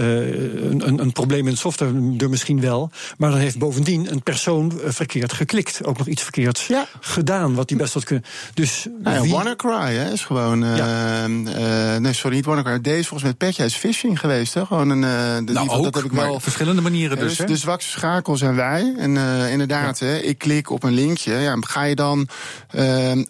een, 0.70 1.00
een, 1.00 1.12
probleem 1.12 1.46
in 1.46 1.52
de 1.52 1.58
software 1.58 2.14
er 2.18 2.30
misschien 2.30 2.60
wel. 2.60 2.90
Maar 3.18 3.30
dan 3.30 3.38
heeft 3.38 3.58
bovendien 3.58 4.12
een 4.12 4.22
persoon 4.22 4.72
verkeerd 4.84 5.32
geklikt. 5.32 5.84
Ook 5.84 5.98
nog 5.98 6.06
iets 6.06 6.22
verkeerds 6.22 6.66
ja. 6.66 6.86
gedaan, 7.00 7.54
wat 7.54 7.68
die 7.68 7.76
best 7.76 7.94
had 7.94 8.04
kunnen. 8.04 8.24
Dus 8.54 8.86
nou 9.02 9.16
ja, 9.16 9.22
wie... 9.22 9.32
WannaCry 9.32 9.94
hè, 9.94 10.12
is 10.12 10.24
gewoon. 10.24 10.64
Ja. 10.64 11.26
Uh, 11.28 11.96
nee, 11.96 12.12
sorry, 12.12 12.36
niet 12.36 12.44
WannaCry. 12.44 12.80
Deze 12.80 13.08
volgens 13.08 13.22
mij 13.22 13.34
Petja 13.34 13.64
is 13.64 13.74
phishing 13.74 14.20
geweest. 14.20 14.54
Hè? 14.54 14.66
Gewoon 14.66 14.90
een. 14.90 15.02
Uh, 15.02 15.46
de, 15.46 15.52
nou, 15.52 15.68
ook, 15.68 15.84
dat 15.84 15.94
heb 15.94 16.04
ik 16.04 16.12
wel. 16.12 16.40
verschillende 16.40 16.82
manieren 16.82 17.18
dus. 17.18 17.36
dus 17.36 17.46
de 17.46 17.56
zwakste 17.56 17.90
schakel 17.90 18.36
zijn 18.36 18.54
wij. 18.54 18.94
En 18.98 19.14
uh, 19.14 19.50
inderdaad, 19.52 19.98
hè, 19.98 20.16
ik 20.18 20.38
klik 20.38 20.70
op 20.70 20.82
een 20.82 20.92
linkje. 20.92 21.32
Ja, 21.34 21.56
ga 21.60 21.82
je 21.82 21.94
dan 21.94 22.28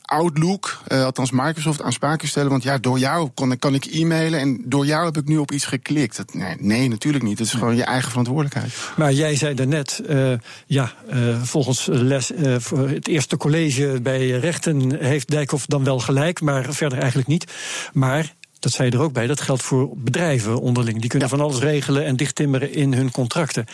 Outlook, 0.02 0.82
althans 0.88 1.30
Microsoft, 1.30 1.82
aansprakelijk 1.82 2.28
stellen? 2.28 2.50
Want 2.50 2.62
ja, 2.62 2.78
door 2.78 2.98
jou 2.98 3.30
kan, 3.34 3.58
kan 3.58 3.74
ik 3.74 3.81
e-mailen 3.90 4.40
en 4.40 4.62
door 4.64 4.86
jou 4.86 5.04
heb 5.04 5.16
ik 5.16 5.28
nu 5.28 5.36
op 5.36 5.52
iets 5.52 5.64
geklikt. 5.64 6.16
Dat, 6.16 6.34
nee, 6.60 6.88
natuurlijk 6.88 7.24
niet. 7.24 7.38
Het 7.38 7.46
is 7.46 7.52
gewoon 7.54 7.76
je 7.76 7.84
eigen 7.84 8.10
verantwoordelijkheid. 8.10 8.74
Maar 8.96 9.12
jij 9.12 9.36
zei 9.36 9.54
daarnet, 9.54 10.02
uh, 10.10 10.32
ja, 10.66 10.92
uh, 11.12 11.42
volgens 11.42 11.86
les, 11.90 12.32
uh, 12.32 12.56
voor 12.58 12.88
het 12.88 13.08
eerste 13.08 13.36
college 13.36 13.98
bij 14.02 14.30
rechten 14.30 15.04
heeft 15.04 15.30
Dijkhoff 15.30 15.66
dan 15.66 15.84
wel 15.84 15.98
gelijk, 15.98 16.40
maar 16.40 16.72
verder 16.74 16.98
eigenlijk 16.98 17.28
niet. 17.28 17.52
Maar 17.92 18.34
dat 18.62 18.72
zei 18.72 18.90
je 18.90 18.96
er 18.96 19.02
ook 19.02 19.12
bij, 19.12 19.26
dat 19.26 19.40
geldt 19.40 19.62
voor 19.62 19.90
bedrijven 19.96 20.60
onderling. 20.60 21.00
Die 21.00 21.10
kunnen 21.10 21.28
van 21.28 21.40
alles 21.40 21.58
regelen 21.58 22.04
en 22.04 22.16
dichttimmeren 22.16 22.72
in 22.72 22.94
hun 22.94 23.10
contracten. 23.10 23.66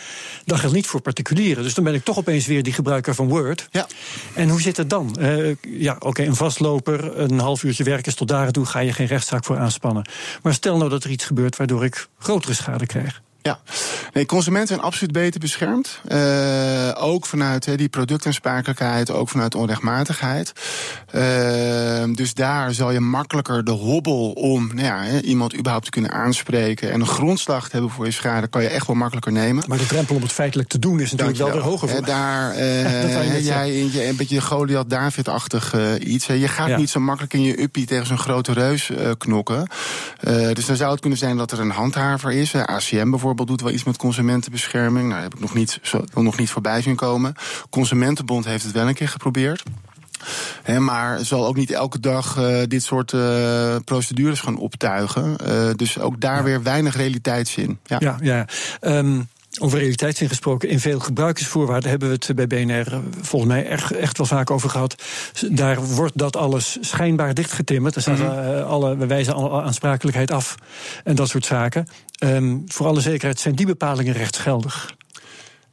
Dat 0.45 0.59
geldt 0.59 0.75
niet 0.75 0.87
voor 0.87 1.01
particulieren. 1.01 1.63
Dus 1.63 1.73
dan 1.73 1.83
ben 1.83 1.93
ik 1.93 2.03
toch 2.03 2.17
opeens 2.17 2.45
weer 2.45 2.63
die 2.63 2.73
gebruiker 2.73 3.15
van 3.15 3.27
Word. 3.27 3.67
Ja. 3.71 3.87
En 4.33 4.49
hoe 4.49 4.61
zit 4.61 4.77
het 4.77 4.89
dan? 4.89 5.15
Uh, 5.19 5.55
ja, 5.61 5.95
oké, 5.99 6.23
een 6.23 6.35
vastloper, 6.35 7.19
een 7.19 7.39
half 7.39 7.63
uurtje 7.63 7.83
werken 7.83 8.15
tot 8.15 8.27
daar 8.27 8.51
toe 8.51 8.65
ga 8.65 8.79
je 8.79 8.93
geen 8.93 9.07
rechtszaak 9.07 9.45
voor 9.45 9.57
aanspannen. 9.57 10.09
Maar 10.41 10.53
stel 10.53 10.77
nou 10.77 10.89
dat 10.89 11.03
er 11.03 11.09
iets 11.09 11.25
gebeurt 11.25 11.55
waardoor 11.55 11.85
ik 11.85 12.07
grotere 12.17 12.53
schade 12.53 12.85
krijg. 12.85 13.21
Ja, 13.41 13.59
nee, 14.13 14.25
consumenten 14.25 14.67
zijn 14.67 14.79
absoluut 14.79 15.11
beter 15.11 15.39
beschermd. 15.39 16.01
Uh, 16.11 16.91
ook 16.95 17.25
vanuit 17.25 17.65
he, 17.65 17.75
die 17.75 17.89
productaansprakelijkheid, 17.89 19.11
ook 19.11 19.29
vanuit 19.29 19.55
onrechtmatigheid. 19.55 20.53
Uh, 21.15 22.15
dus 22.15 22.33
daar 22.33 22.73
zal 22.73 22.91
je 22.91 22.99
makkelijker 22.99 23.63
de 23.63 23.71
hobbel 23.71 24.31
om 24.31 24.67
nou 24.67 24.87
ja, 24.87 25.01
he, 25.01 25.21
iemand 25.21 25.57
überhaupt 25.57 25.85
te 25.85 25.91
kunnen 25.91 26.11
aanspreken 26.11 26.91
en 26.91 26.99
een 26.99 27.07
grondslag 27.07 27.65
te 27.65 27.71
hebben 27.71 27.91
voor 27.91 28.05
je 28.05 28.11
schade, 28.11 28.47
kan 28.47 28.61
je 28.61 28.67
echt 28.67 28.87
wel 28.87 28.95
makkelijker 28.95 29.31
nemen. 29.31 29.63
Maar 29.67 29.77
de 29.77 29.85
drempel 29.85 30.15
om 30.15 30.21
het 30.21 30.31
feitelijk 30.31 30.69
te 30.69 30.79
doen 30.79 30.99
is 30.99 31.11
natuurlijk 31.11 31.37
wel 31.37 31.51
weer 31.51 31.61
hoger. 31.61 31.89
Voor 31.89 32.05
daar, 32.05 32.55
uh, 32.59 33.45
jij 33.45 33.75
in 33.75 33.91
je, 33.91 34.07
een 34.07 34.15
beetje 34.15 34.41
Goliath-David-achtig 34.41 35.75
iets. 35.99 36.27
He, 36.27 36.33
je 36.33 36.47
gaat 36.47 36.67
ja. 36.67 36.77
niet 36.77 36.89
zo 36.89 36.99
makkelijk 36.99 37.33
in 37.33 37.41
je 37.41 37.61
uppie 37.61 37.85
tegen 37.85 38.05
zo'n 38.05 38.17
grote 38.17 38.53
reus 38.53 38.91
knokken. 39.17 39.67
dus 40.53 40.65
dan 40.65 40.75
zou 40.75 40.91
het 40.91 40.99
kunnen 40.99 41.19
zijn 41.19 41.37
dat 41.37 41.51
er 41.51 41.59
een 41.59 41.71
handhaver 41.71 42.31
is, 42.31 42.55
ACM 42.55 43.09
bijvoorbeeld 43.09 43.28
bijvoorbeeld 43.35 43.47
doet 43.47 43.61
wel 43.61 43.71
iets 43.71 43.83
met 43.83 43.97
consumentenbescherming. 43.97 45.09
Nou, 45.09 45.21
heb 45.21 45.33
ik 45.33 45.39
nog 45.39 45.53
niet, 45.53 45.79
zo, 45.81 46.03
nog 46.13 46.37
niet 46.37 46.49
voorbij 46.49 46.81
zien 46.81 46.95
komen. 46.95 47.33
Consumentenbond 47.69 48.45
heeft 48.45 48.63
het 48.63 48.73
wel 48.73 48.87
een 48.87 48.93
keer 48.93 49.07
geprobeerd. 49.07 49.63
He, 50.63 50.79
maar 50.79 51.25
zal 51.25 51.47
ook 51.47 51.55
niet 51.55 51.71
elke 51.71 51.99
dag 51.99 52.37
uh, 52.37 52.61
dit 52.67 52.83
soort 52.83 53.11
uh, 53.11 53.75
procedures 53.85 54.39
gaan 54.39 54.57
optuigen. 54.57 55.35
Uh, 55.47 55.69
dus 55.75 55.99
ook 55.99 56.21
daar 56.21 56.37
ja. 56.37 56.43
weer 56.43 56.63
weinig 56.63 56.95
realiteitszin. 56.95 57.79
Ja, 57.83 57.97
ja. 57.99 58.17
ja. 58.21 58.45
Um, 58.81 59.27
over 59.57 59.79
realiteitszin 59.79 60.27
gesproken, 60.27 60.69
in 60.69 60.79
veel 60.79 60.99
gebruikersvoorwaarden 60.99 61.89
hebben 61.89 62.09
we 62.09 62.13
het 62.13 62.35
bij 62.35 62.47
BNR 62.47 63.01
volgens 63.21 63.51
mij 63.51 63.65
echt, 63.65 63.91
echt 63.91 64.17
wel 64.17 64.27
vaak 64.27 64.51
over 64.51 64.69
gehad. 64.69 65.03
Daar 65.49 65.85
wordt 65.85 66.17
dat 66.17 66.35
alles 66.35 66.77
schijnbaar 66.81 67.33
dichtgetimmerd. 67.33 67.95
Er 67.95 68.01
staat 68.01 68.17
mm 68.17 68.25
-hmm. 68.25 68.63
alle, 68.63 68.97
we 68.97 69.05
wijzen 69.05 69.33
alle 69.33 69.61
aansprakelijkheid 69.61 70.31
af 70.31 70.55
en 71.03 71.15
dat 71.15 71.29
soort 71.29 71.45
zaken. 71.45 71.87
Um, 72.23 72.63
voor 72.67 72.87
alle 72.87 73.01
zekerheid 73.01 73.39
zijn 73.39 73.55
die 73.55 73.65
bepalingen 73.65 74.13
rechtsgeldig. 74.13 74.95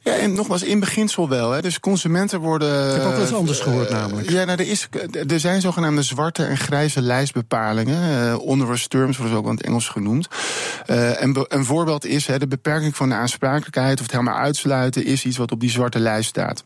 Ja, 0.07 0.13
en 0.13 0.33
nogmaals, 0.33 0.63
in 0.63 0.79
beginsel 0.79 1.29
wel. 1.29 1.51
Hè. 1.51 1.61
Dus 1.61 1.79
consumenten 1.79 2.39
worden. 2.39 2.87
Ik 2.87 2.95
heb 2.95 3.03
ook 3.03 3.11
wel 3.11 3.21
eens 3.21 3.33
anders 3.33 3.59
gehoord, 3.59 3.89
namelijk. 3.89 4.29
Ja, 4.29 4.45
nou, 4.45 4.59
er, 4.59 4.67
is, 4.67 4.87
er 5.27 5.39
zijn 5.39 5.61
zogenaamde 5.61 6.01
zwarte 6.01 6.43
en 6.43 6.57
grijze 6.57 7.01
lijstbepalingen. 7.01 8.27
Uh, 8.27 8.47
onerous 8.47 8.87
terms 8.87 9.17
worden 9.17 9.35
ze 9.35 9.41
ook 9.41 9.49
in 9.49 9.55
het 9.55 9.65
Engels 9.65 9.89
genoemd. 9.89 10.27
Uh, 10.87 11.21
en 11.21 11.45
een 11.47 11.65
voorbeeld 11.65 12.05
is 12.05 12.27
hè, 12.27 12.39
de 12.39 12.47
beperking 12.47 12.95
van 12.95 13.09
de 13.09 13.15
aansprakelijkheid, 13.15 13.97
of 13.97 14.03
het 14.03 14.11
helemaal 14.11 14.37
uitsluiten, 14.37 15.05
is 15.05 15.25
iets 15.25 15.37
wat 15.37 15.51
op 15.51 15.59
die 15.59 15.69
zwarte 15.69 15.99
lijst 15.99 16.29
staat. 16.29 16.63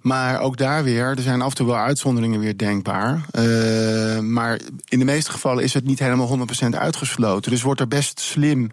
Maar 0.00 0.40
ook 0.40 0.56
daar 0.56 0.84
weer, 0.84 1.04
er 1.04 1.22
zijn 1.22 1.42
af 1.42 1.50
en 1.50 1.56
toe 1.56 1.66
wel 1.66 1.76
uitzonderingen 1.76 2.40
weer 2.40 2.56
denkbaar. 2.56 3.24
Uh, 3.38 4.18
maar 4.18 4.60
in 4.88 4.98
de 4.98 5.04
meeste 5.04 5.30
gevallen 5.30 5.64
is 5.64 5.74
het 5.74 5.84
niet 5.84 5.98
helemaal 5.98 6.38
100% 6.64 6.68
uitgesloten. 6.70 7.50
Dus 7.50 7.62
wordt 7.62 7.80
er 7.80 7.88
best 7.88 8.20
slim 8.20 8.70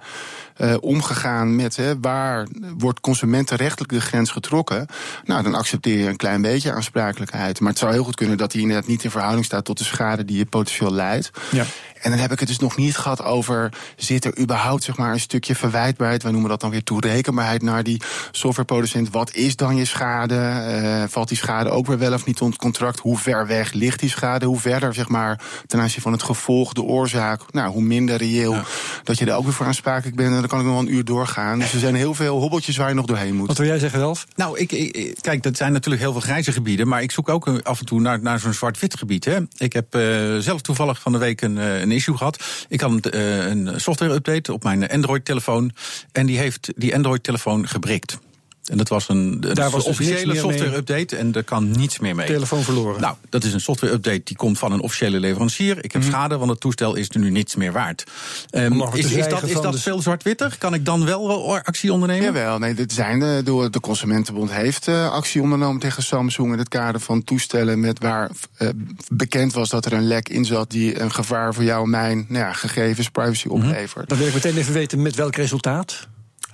uh, 0.58 0.76
omgegaan 0.80 1.56
met 1.56 1.76
hè, 1.76 2.00
waar 2.00 2.48
wordt 2.78 3.00
consumentenrechtelijk 3.00 3.92
de 3.92 4.02
grens 4.02 4.32
getrokken. 4.32 4.88
Nou, 5.26 5.44
dan 5.44 5.56
accepteer 5.56 5.98
je 5.98 6.08
een 6.08 6.16
klein 6.16 6.42
beetje 6.42 6.72
aansprakelijkheid. 6.72 7.60
Maar 7.60 7.70
het 7.70 7.80
zou 7.80 7.92
heel 7.92 8.04
goed 8.04 8.16
kunnen 8.16 8.38
dat 8.38 8.52
die 8.52 8.62
inderdaad 8.62 8.88
niet 8.88 9.04
in 9.04 9.12
verhouding 9.12 9.46
staat 9.46 9.66
tot 9.66 9.78
de 9.78 9.84
schade 9.84 10.26
die 10.26 10.38
je 10.38 10.46
potentieel 10.46 10.94
leidt. 10.94 11.32
Ja. 11.52 11.66
En 12.02 12.10
dan 12.10 12.20
heb 12.20 12.32
ik 12.32 12.40
het 12.40 12.48
dus 12.48 12.60
nog 12.60 12.78
niet 12.78 12.98
gehad 12.98 13.24
over 13.24 13.74
zit 13.96 14.26
er 14.26 14.40
überhaupt 14.40 14.84
zeg 14.84 14.98
maar, 14.98 15.14
een 15.14 15.20
stukje 15.20 15.56
verwijtbaarheid, 15.56 16.24
wij 16.24 16.32
noemen 16.32 16.50
dat 16.50 16.62
dan 16.62 16.70
weer 16.70 16.84
toerekenbaarheid 16.84 17.62
naar 17.62 17.84
die 17.84 18.02
softwareproducent. 18.32 19.10
Wat 19.12 19.34
is 19.34 19.56
dan 19.56 19.76
je 19.76 19.86
schade? 19.86 20.36
Uh, 20.36 21.04
valt 21.08 21.28
die 21.28 21.38
schade 21.38 21.70
ook 21.70 21.88
weer 21.88 21.98
wel 21.98 22.14
of 22.14 22.26
niet 22.26 22.42
onder 22.42 22.60
contract? 22.60 23.00
Hoe 23.00 23.18
ver 23.18 23.48
weg 23.48 23.74
ligt 23.74 24.00
die 24.00 24.10
schade? 24.10 24.46
Hoe 24.46 24.60
verder 24.60 24.94
zeg 24.94 25.08
maar, 25.08 25.42
ten 25.68 25.80
aanzien 25.80 26.02
van 26.02 26.12
het 26.12 26.24
gevolg, 26.24 26.74
de 26.74 26.82
oorzaak, 26.82 27.42
nou, 27.52 27.72
hoe 27.72 27.82
minder 27.82 28.18
reëel 28.18 28.58
dat 29.04 29.18
je 29.18 29.26
er 29.26 29.36
ook 29.36 29.44
weer 29.44 29.54
voor 29.54 29.66
aansprakelijk 29.66 30.16
bent. 30.16 30.34
En 30.34 30.40
dan 30.40 30.48
kan 30.48 30.60
ik 30.60 30.66
nog 30.66 30.74
wel 30.74 30.84
een 30.84 30.94
uur 30.94 31.06
doorgaan. 31.06 31.60
Dus 31.60 31.74
er 31.74 31.80
zijn 31.80 31.96
heel 31.96 32.14
veel 32.14 32.40
hobbeltjes 32.40 32.78
waar 32.78 32.90
je 32.90 32.96
nog 32.96 33.06
doorheen 33.06 33.36
moet. 33.36 33.48
Wat 33.48 33.58
wil 33.58 33.68
jij 33.68 33.80
zeggen, 33.80 34.00
Elf? 34.00 34.26
Nou, 34.36 34.60
ik, 34.60 34.72
ik, 34.72 35.18
kijk, 35.22 35.44
dat 35.44 35.58
zijn 35.58 35.72
natuurlijk 35.72 36.04
heel 36.04 36.12
veel 36.12 36.22
grijze 36.22 36.52
gebieden, 36.52 36.88
maar 36.88 37.02
ik 37.02 37.12
zoek 37.12 37.30
ook 37.30 37.48
af 37.64 37.80
en 37.80 37.86
toe 37.86 38.02
naar, 38.02 38.22
naar 38.22 38.40
zo'n 38.40 38.54
zwart-wit 38.54 38.98
gebied. 38.98 39.26
Hè. 39.26 39.38
Ik 39.58 39.74
heb 39.74 39.96
uh, 39.96 40.38
zelf 40.38 40.62
toevallig 40.62 41.00
van 41.02 41.12
de 41.12 41.18
week 41.18 41.42
een, 41.42 41.58
een 41.90 41.96
issue 41.96 42.18
gehad. 42.18 42.44
Ik 42.70 42.82
had 42.82 43.14
een 43.14 43.74
software-update 43.76 44.54
op 44.54 44.64
mijn 44.64 44.90
Android-telefoon. 44.90 45.72
En 46.12 46.26
die 46.26 46.38
heeft 46.38 46.72
die 46.76 46.96
Android-telefoon 46.96 47.68
gebrikt. 47.68 48.20
En 48.70 48.78
dat 48.78 48.90
was 48.90 49.10
een, 49.10 49.18
een 49.18 49.56
Daar 49.56 49.70
was 49.70 49.84
dus 49.84 49.92
officiële 49.92 50.36
software-update 50.36 51.16
en 51.16 51.34
er 51.34 51.44
kan 51.44 51.72
niets 51.72 52.00
meer 52.00 52.16
mee. 52.16 52.28
Telefoon 52.28 52.64
verloren. 52.64 53.02
Nou, 53.02 53.16
dat 53.30 53.44
is 53.44 53.54
een 53.54 53.62
software-update 53.62 54.22
die 54.24 54.36
komt 54.36 54.58
van 54.58 54.72
een 54.72 54.80
officiële 54.80 55.20
leverancier. 55.20 55.84
Ik 55.84 55.92
heb 55.92 56.02
mm. 56.02 56.08
schade, 56.08 56.38
want 56.38 56.50
het 56.50 56.60
toestel 56.60 56.96
is 56.96 57.10
er 57.10 57.20
nu 57.20 57.30
niets 57.30 57.56
meer 57.56 57.72
waard. 57.72 58.04
Um, 58.52 58.82
is, 58.94 59.12
is, 59.12 59.28
dat, 59.28 59.44
is 59.44 59.62
dat 59.62 59.80
veel 59.80 60.02
zwart-wittig? 60.02 60.58
Kan 60.58 60.74
ik 60.74 60.86
dan 60.86 61.06
wel 61.06 61.58
actie 61.58 61.94
ondernemen? 61.94 62.26
Jawel, 62.26 62.60
nee, 62.60 62.74
dit 62.74 62.94
zijn 62.94 63.20
de, 63.20 63.42
door 63.44 63.72
de 63.72 63.80
Consumentenbond 63.80 64.52
heeft 64.52 64.88
uh, 64.88 65.12
actie 65.12 65.42
ondernomen 65.42 65.80
tegen 65.80 66.04
Samsung 66.04 66.52
in 66.52 66.58
het 66.58 66.70
kader 66.70 67.02
van 67.02 67.24
toestellen 67.24 67.80
met 67.80 68.00
waar 68.00 68.32
uh, 68.60 68.70
bekend 69.12 69.54
was 69.54 69.70
dat 69.70 69.86
er 69.86 69.94
een 69.94 70.08
lek 70.08 70.30
in 70.30 70.46
zat 70.46 70.72
die 70.72 71.02
een 71.02 71.12
gevaar 71.12 71.54
voor 71.54 71.64
jou 71.64 71.84
en 71.84 71.90
mijn 71.90 72.26
nou 72.30 72.46
ja, 72.46 72.54
gegevens, 72.54 73.10
privacy 73.10 73.48
mhm. 73.48 73.56
oplevert. 73.56 74.10
Dan 74.10 74.18
wil 74.18 74.28
ik 74.28 74.34
meteen 74.34 74.58
even 74.58 74.74
weten 74.74 75.02
met 75.02 75.16
welk 75.16 75.36
resultaat. 75.36 76.08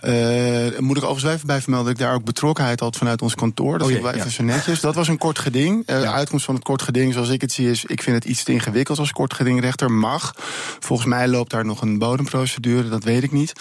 Uh, 0.06 0.80
moet 0.80 0.98
ik 0.98 1.04
overigens 1.04 1.34
even 1.34 1.48
bij 1.48 1.62
vermelden 1.62 1.92
dat 1.92 2.02
ik 2.02 2.08
daar 2.08 2.16
ook 2.16 2.24
betrokkenheid 2.24 2.80
had 2.80 2.98
vanuit 2.98 3.22
ons 3.22 3.36
kantoor. 3.36 3.78
Dat 3.78 3.92
oh, 3.92 4.02
wel 4.02 4.12
even 4.12 4.32
zo 4.32 4.44
netjes. 4.44 4.80
Dat 4.80 4.96
was 4.96 5.08
een 5.08 5.18
kort 5.18 5.40
geding. 5.40 5.90
Uh, 5.90 6.00
De 6.00 6.12
uitkomst 6.12 6.46
van 6.46 6.56
het 6.56 6.64
kort 6.64 6.82
geding, 6.82 7.14
zoals 7.14 7.30
ik 7.30 7.42
het 7.42 7.52
zie, 7.52 7.70
is: 7.70 7.86
ik 7.86 8.02
vind 8.02 8.16
het 8.16 8.26
iets 8.26 8.44
te 8.44 8.52
ingewikkeld 8.52 9.00
als 9.00 9.12
kort 9.12 9.34
gedingrechter 9.34 9.92
mag. 9.92 10.36
Volgens 10.80 11.08
mij 11.08 11.28
loopt 11.28 11.52
daar 11.52 11.66
nog 11.66 11.82
een 11.82 11.98
bodemprocedure, 11.98 12.90
dat 12.90 13.04
weet 13.04 13.24
ik 13.24 13.32
niet. 13.32 13.54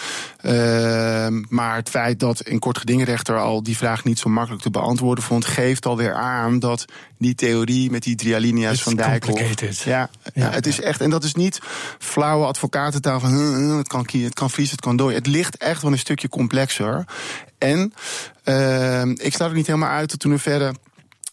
Uh, 0.43 0.53
maar 1.49 1.77
het 1.77 1.89
feit 1.89 2.21
dat 2.21 2.41
een 2.45 2.59
kort 2.59 2.79
gedingrechter 2.79 3.39
al 3.39 3.63
die 3.63 3.77
vraag 3.77 4.05
niet 4.05 4.19
zo 4.19 4.31
makkelijk 4.31 4.63
te 4.63 4.71
beantwoorden 4.71 5.25
vond, 5.25 5.45
geeft 5.45 5.87
alweer 5.87 6.15
aan 6.15 6.59
dat 6.59 6.85
die 7.19 7.35
theorie 7.35 7.91
met 7.91 8.03
die 8.03 8.17
drie 8.17 8.35
alinea's 8.35 8.83
van 8.83 8.95
Dijkhoff. 8.95 9.85
Ja, 9.85 10.11
ja, 10.35 10.51
het 10.51 10.67
is 10.67 10.81
echt, 10.81 11.01
en 11.01 11.11
dat 11.11 11.25
is 11.25 11.35
niet 11.35 11.61
flauwe 11.99 12.47
advocatentaal 12.47 13.21
van 13.21 13.33
het 13.33 13.89
kan 13.89 14.07
het 14.11 14.35
kan 14.35 14.51
vries, 14.51 14.71
het 14.71 14.81
kan 14.81 14.97
door. 14.97 15.13
Het 15.13 15.27
ligt 15.27 15.57
echt 15.57 15.83
wel 15.83 15.93
een 15.93 15.99
stukje 15.99 16.29
complexer. 16.33 17.05
En 17.59 17.93
uh, 18.45 19.03
ik 19.05 19.33
sluit 19.35 19.51
er 19.51 19.57
niet 19.57 19.67
helemaal 19.67 19.89
uit 19.89 20.11
dat 20.11 20.21
toen 20.21 20.33
er 20.33 20.41
verder 20.41 20.73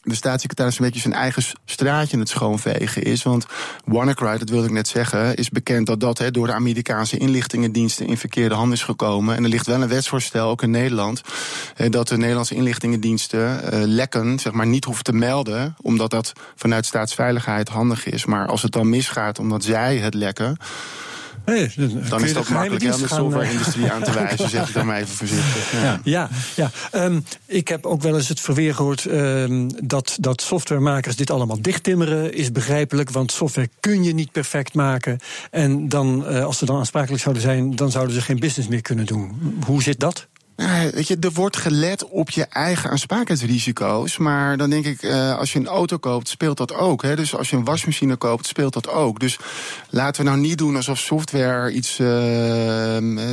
de 0.01 0.15
staatssecretaris 0.15 0.79
een 0.79 0.85
beetje 0.85 0.99
zijn 1.01 1.13
eigen 1.13 1.43
straatje 1.65 2.13
in 2.13 2.19
het 2.19 2.29
schoonvegen 2.29 3.03
is. 3.03 3.23
Want 3.23 3.45
WannaCry, 3.85 4.37
dat 4.37 4.49
wilde 4.49 4.65
ik 4.65 4.71
net 4.71 4.87
zeggen, 4.87 5.35
is 5.35 5.49
bekend 5.49 5.87
dat 5.87 5.99
dat 5.99 6.23
door 6.31 6.47
de 6.47 6.53
Amerikaanse 6.53 7.17
inlichtingendiensten 7.17 8.07
in 8.07 8.17
verkeerde 8.17 8.55
handen 8.55 8.73
is 8.73 8.83
gekomen. 8.83 9.35
En 9.35 9.43
er 9.43 9.49
ligt 9.49 9.65
wel 9.65 9.81
een 9.81 9.87
wetsvoorstel, 9.87 10.49
ook 10.49 10.61
in 10.61 10.71
Nederland, 10.71 11.21
dat 11.89 12.07
de 12.07 12.17
Nederlandse 12.17 12.55
inlichtingendiensten 12.55 13.39
uh, 13.39 13.81
lekken 13.85 14.39
zeg 14.39 14.53
maar, 14.53 14.67
niet 14.67 14.85
hoeven 14.85 15.03
te 15.03 15.13
melden, 15.13 15.75
omdat 15.81 16.11
dat 16.11 16.33
vanuit 16.55 16.85
staatsveiligheid 16.85 17.69
handig 17.69 18.05
is. 18.05 18.25
Maar 18.25 18.47
als 18.47 18.61
het 18.61 18.71
dan 18.71 18.89
misgaat 18.89 19.39
omdat 19.39 19.63
zij 19.63 19.97
het 19.97 20.13
lekken 20.13 20.57
dan 22.09 22.23
is 22.23 22.33
dat 22.33 22.49
makkelijk 22.49 22.83
om 22.83 23.01
de 23.01 23.07
software-industrie 23.07 23.91
aan 23.91 24.03
te 24.03 24.11
wijzen, 24.11 24.49
zeg 24.49 24.67
ik 24.67 24.73
dan 24.73 24.85
maar 24.85 24.97
even 24.97 25.15
voorzichtig. 25.15 25.71
Ja, 25.81 25.99
ja, 26.03 26.29
ja. 26.55 26.71
Um, 27.05 27.23
ik 27.45 27.67
heb 27.67 27.85
ook 27.85 28.01
wel 28.01 28.15
eens 28.15 28.27
het 28.27 28.39
verweer 28.39 28.75
gehoord 28.75 29.05
um, 29.05 29.87
dat, 29.87 30.17
dat 30.19 30.41
softwaremakers 30.41 31.15
dit 31.15 31.31
allemaal 31.31 31.61
dichttimmeren. 31.61 32.33
Is 32.33 32.51
begrijpelijk, 32.51 33.09
want 33.09 33.31
software 33.31 33.69
kun 33.79 34.03
je 34.03 34.13
niet 34.13 34.31
perfect 34.31 34.73
maken. 34.73 35.19
En 35.51 35.89
dan, 35.89 36.25
uh, 36.29 36.45
als 36.45 36.57
ze 36.57 36.65
dan 36.65 36.77
aansprakelijk 36.77 37.21
zouden 37.21 37.43
zijn, 37.43 37.75
dan 37.75 37.91
zouden 37.91 38.15
ze 38.15 38.21
geen 38.21 38.39
business 38.39 38.69
meer 38.69 38.81
kunnen 38.81 39.05
doen. 39.05 39.57
Hoe 39.65 39.83
zit 39.83 39.99
dat? 39.99 40.27
Nou, 40.59 40.89
weet 40.93 41.07
je, 41.07 41.17
er 41.19 41.31
wordt 41.31 41.57
gelet 41.57 42.07
op 42.07 42.29
je 42.29 42.45
eigen 42.45 42.89
aansprakelijkheidsrisico's. 42.89 44.17
Maar 44.17 44.57
dan 44.57 44.69
denk 44.69 44.85
ik, 44.85 45.03
uh, 45.03 45.37
als 45.37 45.53
je 45.53 45.59
een 45.59 45.67
auto 45.67 45.97
koopt, 45.97 46.27
speelt 46.27 46.57
dat 46.57 46.73
ook. 46.73 47.01
Hè? 47.01 47.15
Dus 47.15 47.35
als 47.35 47.49
je 47.49 47.55
een 47.55 47.63
wasmachine 47.63 48.15
koopt, 48.15 48.47
speelt 48.47 48.73
dat 48.73 48.89
ook. 48.89 49.19
Dus 49.19 49.39
laten 49.89 50.23
we 50.23 50.29
nou 50.29 50.41
niet 50.41 50.57
doen 50.57 50.75
alsof 50.75 50.97
software 50.97 51.71
iets 51.71 51.99
uh, 51.99 52.07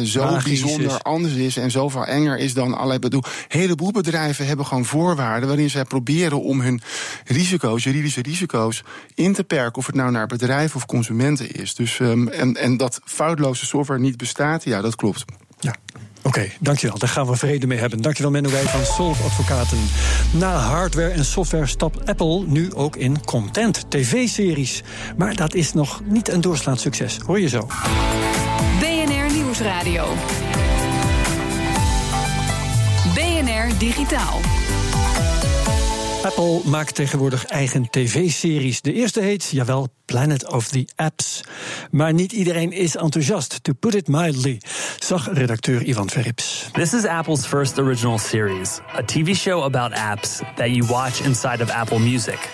zo 0.04 0.38
bijzonder 0.44 1.00
anders 1.02 1.34
is 1.34 1.56
en 1.56 1.70
zoveel 1.70 2.04
enger 2.04 2.38
is 2.38 2.54
dan 2.54 2.74
allerlei 2.74 2.98
bedoel. 2.98 3.22
Een 3.48 3.60
heleboel 3.60 3.90
bedrijven 3.90 4.46
hebben 4.46 4.66
gewoon 4.66 4.84
voorwaarden 4.84 5.48
waarin 5.48 5.70
zij 5.70 5.84
proberen 5.84 6.42
om 6.42 6.60
hun 6.60 6.80
risico's, 7.24 7.84
juridische 7.84 8.22
risico's, 8.22 8.82
in 9.14 9.32
te 9.32 9.44
perken. 9.44 9.78
Of 9.78 9.86
het 9.86 9.94
nou 9.94 10.10
naar 10.10 10.26
bedrijven 10.26 10.76
of 10.76 10.86
consumenten 10.86 11.50
is. 11.50 11.74
Dus, 11.74 11.98
um, 11.98 12.28
en, 12.28 12.56
en 12.56 12.76
dat 12.76 13.00
foutloze 13.04 13.66
software 13.66 14.00
niet 14.00 14.16
bestaat, 14.16 14.64
ja, 14.64 14.80
dat 14.80 14.96
klopt. 14.96 15.24
Ja. 15.60 15.74
Oké, 16.26 16.48
dankjewel. 16.60 16.98
Daar 16.98 17.08
gaan 17.08 17.26
we 17.26 17.36
vrede 17.36 17.66
mee 17.66 17.78
hebben. 17.78 18.02
Dankjewel 18.02 18.30
Menno 18.30 18.50
Wij 18.50 18.62
van 18.62 18.84
Solf 18.84 19.24
Advocaten. 19.24 19.78
Na 20.30 20.56
hardware 20.56 21.08
en 21.08 21.24
software 21.24 21.66
stapt 21.66 22.06
Apple 22.06 22.44
nu 22.46 22.74
ook 22.74 22.96
in 22.96 23.24
content, 23.24 23.84
tv-series. 23.88 24.82
Maar 25.16 25.34
dat 25.34 25.54
is 25.54 25.72
nog 25.72 26.00
niet 26.04 26.28
een 26.28 26.40
doorslaand 26.40 26.80
succes. 26.80 27.18
Hoor 27.26 27.40
je 27.40 27.48
zo. 27.48 27.68
BNR 28.78 29.34
Nieuwsradio. 29.34 30.04
BNR 33.14 33.78
Digitaal. 33.78 34.55
Apple 36.26 36.60
maakt 36.64 36.94
tegenwoordig 36.94 37.44
eigen 37.44 37.90
tv-series. 37.90 38.80
De 38.80 38.92
eerste 38.92 39.20
heet, 39.20 39.48
jawel, 39.50 39.88
Planet 40.04 40.46
of 40.52 40.68
the 40.68 40.88
Apps. 40.96 41.40
Maar 41.90 42.12
niet 42.12 42.32
iedereen 42.32 42.72
is 42.72 42.96
enthousiast, 42.96 43.64
to 43.64 43.72
put 43.72 43.94
it 43.94 44.08
mildly, 44.08 44.60
zag 44.98 45.28
redacteur 45.32 45.82
Ivan 45.82 46.10
Verrips. 46.10 46.68
This 46.72 46.94
is 46.94 47.04
Apple's 47.04 47.46
first 47.46 47.78
original 47.78 48.18
series, 48.18 48.80
a 48.94 49.02
TV 49.02 49.34
show 49.34 49.62
about 49.62 49.92
apps 49.92 50.40
that 50.54 50.68
you 50.70 50.86
watch 50.88 51.20
inside 51.20 51.62
of 51.62 51.70
Apple 51.70 51.98
Music. 51.98 52.48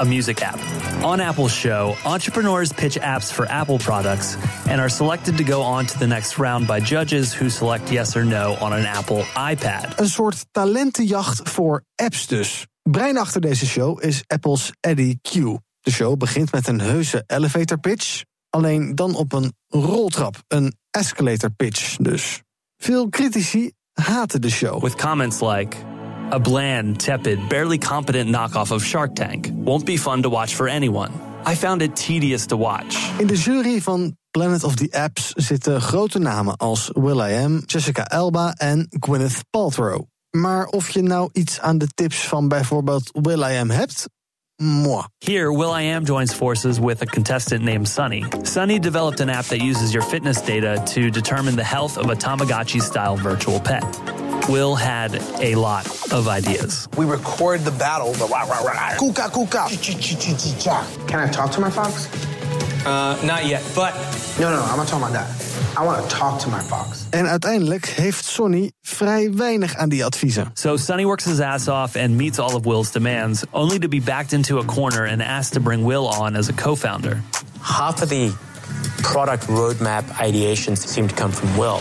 A 0.00 0.04
music 0.04 0.42
app. 0.42 0.58
On 1.02 1.20
Apple's 1.20 1.54
show, 1.54 1.94
entrepreneurs 2.04 2.72
pitch 2.72 2.98
apps 3.00 3.32
for 3.32 3.46
Apple 3.46 3.78
products 3.78 4.36
and 4.68 4.80
are 4.80 4.90
selected 4.90 5.36
to 5.36 5.44
go 5.44 5.62
on 5.62 5.86
to 5.86 5.98
the 5.98 6.06
next 6.06 6.38
round 6.38 6.66
by 6.66 6.80
judges 6.80 7.40
who 7.40 7.48
select 7.48 7.90
yes 7.90 8.16
or 8.16 8.24
no 8.24 8.56
on 8.60 8.72
an 8.72 8.86
Apple 8.86 9.24
iPad. 9.50 10.00
Een 10.00 10.08
soort 10.08 10.46
talentenjacht 10.50 11.40
voor 11.50 11.84
apps 11.96 12.26
dus. 12.26 12.66
Brein 12.90 13.18
achter 13.18 13.40
deze 13.40 13.66
show 13.66 14.02
is 14.02 14.22
Apple's 14.26 14.72
Eddie 14.80 15.18
Q. 15.22 15.32
De 15.80 15.90
show 15.90 16.16
begint 16.16 16.52
met 16.52 16.68
een 16.68 16.80
heuse 16.80 17.24
elevator 17.26 17.78
pitch, 17.78 18.22
alleen 18.50 18.94
dan 18.94 19.14
op 19.14 19.32
een 19.32 19.52
roltrap, 19.68 20.36
een 20.48 20.74
escalator 20.90 21.50
pitch 21.50 21.96
dus. 21.96 22.42
Veel 22.76 23.08
critici 23.08 23.72
haten 23.92 24.40
de 24.40 24.50
show. 24.50 24.82
With 24.82 24.94
comments 24.94 25.40
like 25.40 25.76
a 26.32 26.38
bland, 26.38 27.04
tepid, 27.04 27.48
barely 27.48 27.78
competent 27.78 28.28
knockoff 28.28 28.70
of 28.70 28.84
Shark 28.84 29.14
Tank 29.14 29.50
won't 29.54 29.84
be 29.84 29.98
fun 29.98 30.22
to 30.22 30.30
watch 30.30 30.54
for 30.54 30.68
anyone. 30.68 31.10
I 31.52 31.56
found 31.56 31.82
it 31.82 31.96
tedious 31.96 32.46
to 32.46 32.56
watch. 32.56 33.18
In 33.18 33.26
de 33.26 33.36
jury 33.36 33.80
van 33.80 34.16
Planet 34.30 34.64
of 34.64 34.74
the 34.74 34.88
Apps 34.90 35.32
zitten 35.32 35.80
grote 35.80 36.18
namen 36.18 36.56
als 36.56 36.90
Will.i.am, 36.92 37.62
Jessica 37.66 38.02
Alba 38.02 38.52
en 38.52 38.86
Gwyneth 38.90 39.40
Paltrow. 39.50 40.12
Maar 40.36 40.66
of 40.66 40.90
je 40.90 41.02
nou 41.02 41.28
iets 41.32 41.60
aan 41.60 41.78
de 41.78 41.86
tips 41.94 42.26
van 42.26 42.48
bijvoorbeeld 42.48 43.10
Will.i.am 43.12 43.70
hebt, 43.70 44.08
moi. 44.56 45.04
Here, 45.18 45.56
Will.i.am 45.56 46.04
joins 46.04 46.32
forces 46.32 46.78
with 46.78 47.02
a 47.02 47.04
contestant 47.04 47.62
named 47.62 47.88
Sunny. 47.88 48.24
Sunny 48.42 48.78
developed 48.78 49.20
an 49.20 49.28
app 49.28 49.44
that 49.44 49.60
uses 49.62 49.92
your 49.92 50.08
fitness 50.08 50.42
data 50.42 50.82
to 50.94 51.10
determine 51.10 51.56
the 51.56 51.64
health 51.64 51.96
of 51.96 52.10
a 52.10 52.14
Tamagotchi-style 52.14 53.16
virtual 53.16 53.60
pet. 53.60 53.84
Will 54.48 54.74
had 54.76 55.22
a 55.40 55.54
lot 55.54 55.86
of 56.12 56.26
ideas. 56.26 56.88
We 56.96 57.04
record 57.04 57.64
the 57.64 57.70
battle. 57.78 58.12
The 58.12 58.26
kuka, 58.98 59.30
kuka. 59.30 59.68
Can 61.06 61.28
I 61.28 61.30
talk 61.30 61.52
to 61.52 61.60
my 61.60 61.70
fox? 61.70 62.08
Uh, 62.86 63.22
not 63.22 63.46
yet, 63.46 63.62
but... 63.74 63.92
No, 64.38 64.50
no, 64.50 64.56
no, 64.56 64.62
I'm 64.62 64.76
not 64.76 64.88
talking 64.88 65.08
about 65.08 65.12
that. 65.12 65.54
I 65.76 65.84
want 65.84 66.08
to 66.08 66.16
talk 66.16 66.38
to 66.38 66.48
my 66.48 66.60
box. 66.68 67.06
En 67.10 67.28
uiteindelijk 67.28 67.86
heeft 67.86 68.24
Sonny 68.24 68.72
vrij 68.82 69.32
weinig 69.34 69.76
aan 69.76 69.88
die 69.88 70.04
adviezen. 70.04 70.50
So 70.54 70.76
Sonny 70.76 71.04
works 71.04 71.24
his 71.24 71.40
ass 71.40 71.68
off 71.68 71.96
and 71.96 72.10
meets 72.10 72.38
all 72.38 72.54
of 72.54 72.64
Will's 72.64 72.90
demands, 72.90 73.42
only 73.50 73.78
to 73.78 73.88
be 73.88 74.00
backed 74.00 74.32
into 74.32 74.58
a 74.58 74.64
corner 74.64 75.10
and 75.10 75.22
asked 75.22 75.52
to 75.52 75.60
bring 75.60 75.84
Will 75.84 76.08
on 76.18 76.36
as 76.36 76.48
a 76.48 76.52
co-founder. 76.52 77.22
Half 77.60 78.02
of 78.02 78.08
the 78.08 78.32
product 79.02 79.46
roadmap 79.46 80.04
ideations 80.18 80.86
seem 80.86 81.08
to 81.08 81.14
come 81.14 81.32
from 81.32 81.48
Will. 81.56 81.80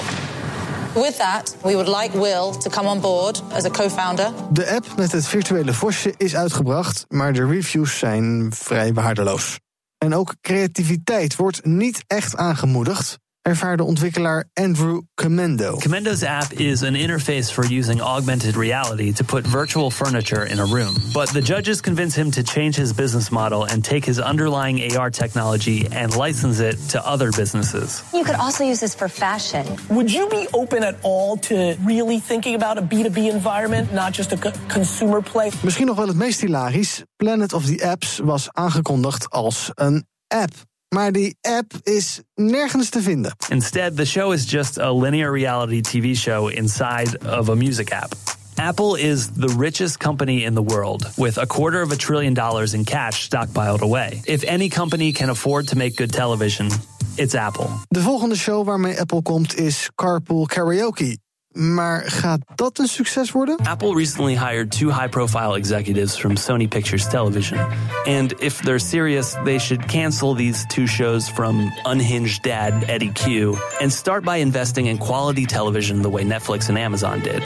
With 0.96 1.18
that, 1.18 1.56
we 1.64 1.76
would 1.76 1.88
like 2.02 2.18
Will 2.18 2.52
to 2.52 2.70
come 2.70 2.90
on 2.90 3.00
board 3.00 3.42
as 3.52 3.66
a 3.66 3.70
co-founder. 3.70 4.32
De 4.52 4.68
app 4.68 4.86
met 4.98 5.12
het 5.12 5.28
virtuele 5.28 5.74
vosje 5.74 6.14
is 6.18 6.36
uitgebracht, 6.36 7.06
maar 7.10 7.34
de 7.34 7.46
reviews 7.46 7.98
zijn 7.98 8.52
vrij 8.56 8.94
waardeloos. 8.94 9.62
En 10.04 10.14
ook 10.14 10.36
creativiteit 10.42 11.36
wordt 11.36 11.66
niet 11.66 12.04
echt 12.08 12.38
aangemoedigd. 12.38 13.20
Ervaarde 13.44 13.84
ontwikkelaar 13.84 14.46
Andrew 14.54 15.02
Comendo. 15.16 15.78
Comendo's 15.80 16.24
app 16.24 16.54
is 16.54 16.82
an 16.84 16.96
interface 16.96 17.52
for 17.52 17.66
using 17.66 18.02
augmented 18.02 18.56
reality 18.56 19.12
to 19.14 19.24
put 19.24 19.48
virtual 19.48 19.92
furniture 19.92 20.46
in 20.46 20.60
a 20.60 20.66
room. 20.66 20.96
But 21.14 21.30
the 21.34 21.42
judges 21.42 21.82
convince 21.82 22.16
him 22.16 22.32
to 22.32 22.42
change 22.44 22.76
his 22.76 22.94
business 22.94 23.30
model 23.30 23.66
and 23.66 23.84
take 23.84 24.06
his 24.06 24.20
underlying 24.20 24.96
AR 24.96 25.10
technology 25.10 25.88
and 25.92 26.16
license 26.16 26.60
it 26.60 26.78
to 26.90 27.06
other 27.06 27.32
businesses. 27.32 28.04
You 28.14 28.24
could 28.24 28.40
also 28.40 28.64
use 28.64 28.80
this 28.80 28.96
for 28.96 29.10
fashion. 29.10 29.66
Would 29.90 30.14
you 30.14 30.28
be 30.30 30.48
open 30.52 30.84
at 30.84 30.96
all 31.02 31.38
to 31.38 31.76
really 31.86 32.20
thinking 32.20 32.56
about 32.56 32.78
a 32.78 32.82
B2B 32.82 33.18
environment, 33.30 33.92
not 33.92 34.14
just 34.14 34.32
a 34.32 34.38
consumer 34.68 35.22
play? 35.22 35.52
Misschien 35.62 35.86
nog 35.86 35.96
wel 35.96 36.08
het 36.08 36.18
meest 36.18 36.42
hilarisch. 36.42 37.04
Planet 37.16 37.54
of 37.54 37.66
the 37.66 37.84
Apps 37.84 38.20
was 38.20 38.48
aangekondigd 38.52 39.30
als 39.30 39.72
een 39.74 40.06
app. 40.28 40.54
Maar 40.94 41.12
die 41.12 41.38
app 41.42 41.74
is 41.84 42.22
nergens 42.36 42.90
te 42.90 43.02
vinden. 43.02 43.36
Instead, 43.50 43.96
the 43.96 44.06
show 44.06 44.34
is 44.34 44.52
just 44.52 44.80
a 44.80 44.92
linear 44.92 45.32
reality 45.32 45.82
TV 45.82 46.16
show 46.16 46.50
inside 46.50 47.18
of 47.40 47.50
a 47.50 47.56
music 47.56 47.92
app. 47.92 48.14
Apple 48.56 49.00
is 49.00 49.30
the 49.32 49.56
richest 49.58 49.98
company 49.98 50.44
in 50.44 50.54
the 50.54 50.62
world, 50.62 51.10
with 51.16 51.38
a 51.38 51.46
quarter 51.46 51.82
of 51.82 51.92
a 51.92 51.96
trillion 51.96 52.34
dollars 52.34 52.74
in 52.74 52.84
cash 52.84 53.28
stockpiled 53.30 53.82
away. 53.82 54.22
If 54.26 54.44
any 54.44 54.70
company 54.70 55.12
can 55.12 55.30
afford 55.30 55.68
to 55.68 55.76
make 55.76 55.96
good 55.96 56.12
television, 56.12 56.70
it's 57.16 57.34
Apple. 57.36 57.70
De 57.88 58.02
volgende 58.02 58.36
show 58.36 58.66
waarmee 58.66 59.00
Apple 59.00 59.22
komt 59.22 59.56
is 59.56 59.90
Carpool 59.96 60.46
Karaoke. 60.46 61.23
Maar 61.54 62.04
gaat 62.06 62.40
dat 62.56 62.80
een 62.80 62.88
succes 62.88 63.32
worden? 63.32 63.58
Apple 63.58 63.96
recently 63.96 64.38
hired 64.38 64.72
two 64.72 64.90
high 64.90 65.10
profile 65.10 65.56
executives 65.56 66.18
from 66.18 66.38
Sony 66.38 66.68
Pictures 66.68 67.08
Television. 67.08 67.60
And 68.06 68.42
if 68.42 68.60
they're 68.62 68.80
serious, 68.80 69.36
they 69.44 69.60
should 69.60 69.86
cancel 69.86 70.36
these 70.36 70.66
two 70.68 70.88
shows 70.88 71.30
from 71.30 71.72
unhinged 71.84 72.42
dad 72.42 72.84
Eddie 72.88 73.12
Q 73.14 73.58
and 73.80 73.94
start 73.94 74.24
by 74.24 74.38
investing 74.38 74.88
in 74.88 74.98
quality 74.98 75.46
television 75.46 76.02
the 76.02 76.10
way 76.10 76.24
Netflix 76.24 76.70
and 76.70 76.78
Amazon 76.78 77.20
did. 77.20 77.44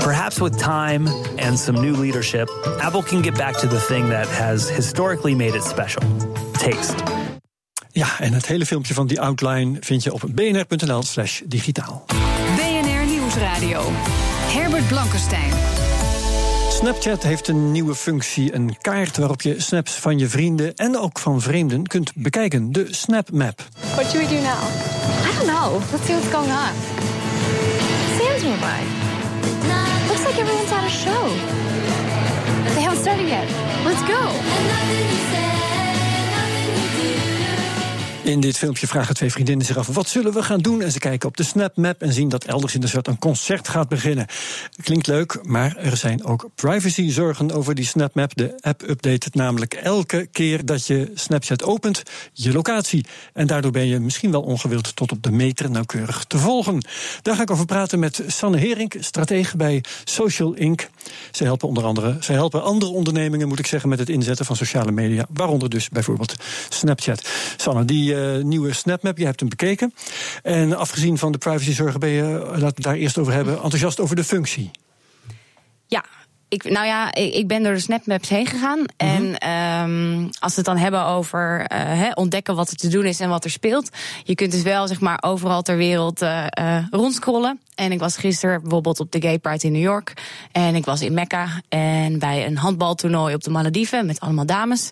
Perhaps 0.00 0.38
with 0.40 0.58
time 0.58 1.08
and 1.38 1.58
some 1.58 1.80
new 1.80 1.96
leadership, 1.96 2.48
Apple 2.80 3.02
can 3.02 3.22
get 3.22 3.34
back 3.34 3.56
to 3.56 3.66
the 3.66 3.80
thing 3.80 4.08
that 4.08 4.28
has 4.28 4.70
historically 4.70 5.34
made 5.34 5.56
it 5.56 5.64
special 5.64 6.02
taste. 6.52 7.02
Ja, 7.92 8.20
en 8.20 8.32
het 8.32 8.46
hele 8.46 8.66
filmpje 8.66 8.94
van 8.94 9.06
die 9.06 9.20
outline 9.20 9.76
vind 9.80 10.02
je 10.02 10.12
op 10.12 10.24
bnr.nl/slash 10.34 11.42
digitaal. 11.46 12.04
Nieuwsradio. 13.38 13.82
Herbert 14.46 14.88
Blankenstein. 14.88 15.52
Snapchat 16.70 17.22
heeft 17.22 17.48
een 17.48 17.72
nieuwe 17.72 17.94
functie, 17.94 18.54
een 18.54 18.76
kaart 18.80 19.16
waarop 19.16 19.42
je 19.42 19.60
snaps 19.60 19.92
van 19.92 20.18
je 20.18 20.28
vrienden 20.28 20.74
en 20.74 20.98
ook 20.98 21.18
van 21.18 21.40
vreemden 21.40 21.86
kunt 21.86 22.12
bekijken, 22.14 22.72
de 22.72 22.86
Snap 22.90 23.30
Map. 23.30 23.62
What 23.94 24.10
should 24.10 24.28
we 24.28 24.34
do 24.34 24.42
now? 24.42 24.62
I 25.24 25.36
don't 25.38 25.56
know. 25.56 25.82
Let's 25.92 26.06
see 26.06 26.14
what's 26.14 26.34
going 26.34 26.50
on. 26.50 26.72
Sam's 28.18 28.42
nearby. 28.42 28.80
Looks 30.08 30.24
like 30.26 30.40
everyone's 30.40 30.72
at 30.72 30.84
a 30.84 30.88
show. 30.88 31.28
They 32.74 32.82
haven't 32.82 33.00
started 33.00 33.28
yet. 33.28 33.46
Let's 33.84 34.02
go. 34.02 35.57
In 38.28 38.40
dit 38.40 38.58
filmpje 38.58 38.86
vragen 38.86 39.14
twee 39.14 39.32
vriendinnen 39.32 39.66
zich 39.66 39.76
af: 39.76 39.86
wat 39.86 40.08
zullen 40.08 40.32
we 40.32 40.42
gaan 40.42 40.58
doen? 40.58 40.82
En 40.82 40.92
ze 40.92 40.98
kijken 40.98 41.28
op 41.28 41.36
de 41.36 41.42
SnapMap 41.42 42.02
en 42.02 42.12
zien 42.12 42.28
dat 42.28 42.44
elders 42.44 42.74
in 42.74 42.80
de 42.80 42.86
stad 42.86 43.06
een 43.06 43.18
concert 43.18 43.68
gaat 43.68 43.88
beginnen. 43.88 44.26
Klinkt 44.82 45.06
leuk, 45.06 45.38
maar 45.42 45.76
er 45.76 45.96
zijn 45.96 46.24
ook 46.24 46.48
privacyzorgen 46.54 47.52
over 47.52 47.74
die 47.74 47.84
SnapMap. 47.84 48.36
De 48.36 48.54
app 48.60 48.82
update 48.88 49.28
namelijk 49.32 49.74
elke 49.74 50.28
keer 50.32 50.64
dat 50.64 50.86
je 50.86 51.10
Snapchat 51.14 51.62
opent 51.62 52.02
je 52.32 52.52
locatie. 52.52 53.06
En 53.32 53.46
daardoor 53.46 53.70
ben 53.70 53.86
je 53.86 54.00
misschien 54.00 54.30
wel 54.30 54.42
ongewild 54.42 54.96
tot 54.96 55.12
op 55.12 55.22
de 55.22 55.30
meter 55.30 55.70
nauwkeurig 55.70 56.24
te 56.24 56.38
volgen. 56.38 56.84
Daar 57.22 57.36
ga 57.36 57.42
ik 57.42 57.50
over 57.50 57.66
praten 57.66 57.98
met 57.98 58.22
Sanne 58.26 58.58
Herink, 58.58 58.94
stratege 59.00 59.56
bij 59.56 59.84
Social 60.04 60.54
Inc. 60.54 60.88
Ze 61.30 61.44
helpen 61.44 61.68
onder 61.68 61.84
andere, 61.84 62.16
ze 62.20 62.32
helpen 62.32 62.62
andere 62.62 62.92
ondernemingen, 62.92 63.48
moet 63.48 63.58
ik 63.58 63.66
zeggen, 63.66 63.88
met 63.88 63.98
het 63.98 64.08
inzetten 64.08 64.46
van 64.46 64.56
sociale 64.56 64.92
media, 64.92 65.26
waaronder 65.32 65.70
dus 65.70 65.88
bijvoorbeeld 65.88 66.34
Snapchat. 66.68 67.28
Sanne, 67.56 67.84
die 67.84 68.16
uh, 68.18 68.44
nieuwe 68.44 68.72
SnapMap. 68.72 69.18
Je 69.18 69.24
hebt 69.24 69.40
hem 69.40 69.48
bekeken. 69.48 69.94
En 70.42 70.76
afgezien 70.76 71.18
van 71.18 71.32
de 71.32 71.38
privacyzorgen 71.38 72.00
ben 72.00 72.08
je, 72.08 72.22
laten 72.22 72.58
we 72.58 72.64
het 72.64 72.82
daar 72.82 72.94
eerst 72.94 73.18
over 73.18 73.32
hebben, 73.32 73.54
enthousiast 73.54 74.00
over 74.00 74.16
de 74.16 74.24
functie. 74.24 74.70
Ja, 75.86 76.04
ik, 76.48 76.70
nou 76.70 76.86
ja, 76.86 77.14
ik 77.14 77.46
ben 77.46 77.62
door 77.62 77.72
de 77.72 77.80
snapmaps 77.80 78.28
heen 78.28 78.46
gegaan. 78.46 78.78
Mhm. 78.78 78.86
En 78.96 79.50
um, 79.90 80.28
als 80.38 80.50
we 80.50 80.56
het 80.56 80.64
dan 80.64 80.76
hebben 80.76 81.04
over 81.04 81.72
uh, 81.72 82.10
ontdekken 82.14 82.54
wat 82.54 82.70
er 82.70 82.76
te 82.76 82.88
doen 82.88 83.04
is 83.04 83.20
en 83.20 83.28
wat 83.28 83.44
er 83.44 83.50
speelt. 83.50 83.90
Je 84.24 84.34
kunt 84.34 84.52
dus 84.52 84.62
wel 84.62 84.86
zeg 84.86 85.00
maar 85.00 85.18
overal 85.20 85.62
ter 85.62 85.76
wereld 85.76 86.22
uh, 86.22 86.46
uh, 86.60 86.84
rondscrollen. 86.90 87.60
En 87.74 87.92
ik 87.92 87.98
was 87.98 88.16
gisteren 88.16 88.60
bijvoorbeeld 88.60 89.00
op 89.00 89.12
de 89.12 89.20
Gay 89.20 89.38
Pride 89.38 89.66
in 89.66 89.72
New 89.72 89.82
York. 89.82 90.12
En 90.52 90.74
ik 90.74 90.84
was 90.84 91.00
in 91.00 91.14
Mekka. 91.14 91.62
En 91.68 92.18
bij 92.18 92.46
een 92.46 92.56
handbaltoernooi 92.56 93.34
op 93.34 93.42
de 93.42 93.50
Malediven 93.50 94.06
met 94.06 94.20
allemaal 94.20 94.46
dames. 94.46 94.90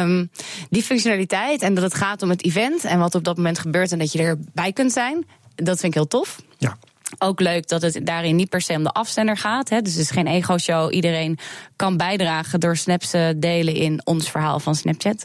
Um, 0.00 0.30
die 0.70 0.82
functionaliteit 0.82 1.62
en 1.62 1.74
dat 1.74 1.84
het 1.84 1.94
gaat 1.94 2.22
om 2.22 2.30
het 2.30 2.44
event 2.44 2.84
en 2.84 2.98
wat 2.98 3.14
op 3.14 3.24
dat 3.24 3.36
moment 3.36 3.58
gebeurt 3.58 3.92
en 3.92 3.98
dat 3.98 4.12
je 4.12 4.22
erbij 4.22 4.72
kunt 4.72 4.92
zijn. 4.92 5.26
Dat 5.54 5.80
vind 5.80 5.82
ik 5.82 5.94
heel 5.94 6.08
tof. 6.08 6.42
Ja. 6.58 6.76
Ook 7.18 7.40
leuk 7.40 7.68
dat 7.68 7.82
het 7.82 8.06
daarin 8.06 8.36
niet 8.36 8.48
per 8.48 8.60
se 8.60 8.72
om 8.72 8.82
de 8.82 8.90
afzender 8.90 9.36
gaat. 9.36 9.68
Hè. 9.68 9.82
Dus 9.82 9.92
het 9.92 10.02
is 10.02 10.10
geen 10.10 10.26
ego-show. 10.26 10.94
Iedereen 10.94 11.38
kan 11.76 11.96
bijdragen 11.96 12.60
door 12.60 12.76
snaps 12.76 13.10
te 13.10 13.34
delen 13.36 13.74
in 13.74 14.00
ons 14.04 14.30
verhaal 14.30 14.60
van 14.60 14.74
Snapchat. 14.74 15.24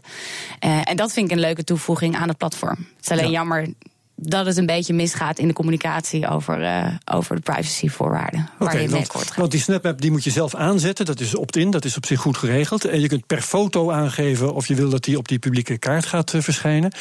Uh, 0.66 0.82
en 0.84 0.96
dat 0.96 1.14
vind 1.14 1.26
ik 1.26 1.36
een 1.36 1.44
leuke 1.44 1.64
toevoeging 1.64 2.16
aan 2.16 2.28
het 2.28 2.38
platform. 2.38 2.88
Het 2.96 3.06
is 3.06 3.12
alleen 3.12 3.26
ja. 3.26 3.32
jammer 3.32 3.68
dat 4.16 4.46
het 4.46 4.58
een 4.58 4.66
beetje 4.66 4.94
misgaat 4.94 5.40
in 5.40 5.48
de 5.48 5.54
communicatie 5.54 6.28
over, 6.28 6.62
uh, 6.62 6.88
over 7.12 7.36
de 7.36 7.42
privacyvoorwaarden. 7.42 8.50
Waar 8.58 8.68
okay, 8.68 8.82
je 8.82 8.90
mee 8.90 9.02
akkoord 9.02 9.28
gaat. 9.28 9.38
Want 9.38 9.52
die 9.52 9.60
SnapMap 9.60 10.02
die 10.02 10.12
moet 10.12 10.24
je 10.24 10.30
zelf 10.30 10.56
aanzetten. 10.56 11.06
Dat 11.06 11.20
is 11.20 11.36
opt-in, 11.36 11.72
dat 11.72 11.86
is 11.86 11.98
op 11.98 12.06
zich 12.06 12.20
goed 12.20 12.38
geregeld. 12.38 12.86
En 12.86 13.02
je 13.02 13.08
kunt 13.08 13.28
per 13.28 13.42
foto 13.42 13.92
aangeven 13.92 14.54
of 14.54 14.68
je 14.68 14.76
wil 14.76 14.90
dat 14.90 15.04
die 15.04 15.18
op 15.18 15.28
die 15.28 15.40
publieke 15.40 15.78
kaart 15.78 16.06
gaat 16.06 16.34
uh, 16.34 16.42
verschijnen. 16.42 16.92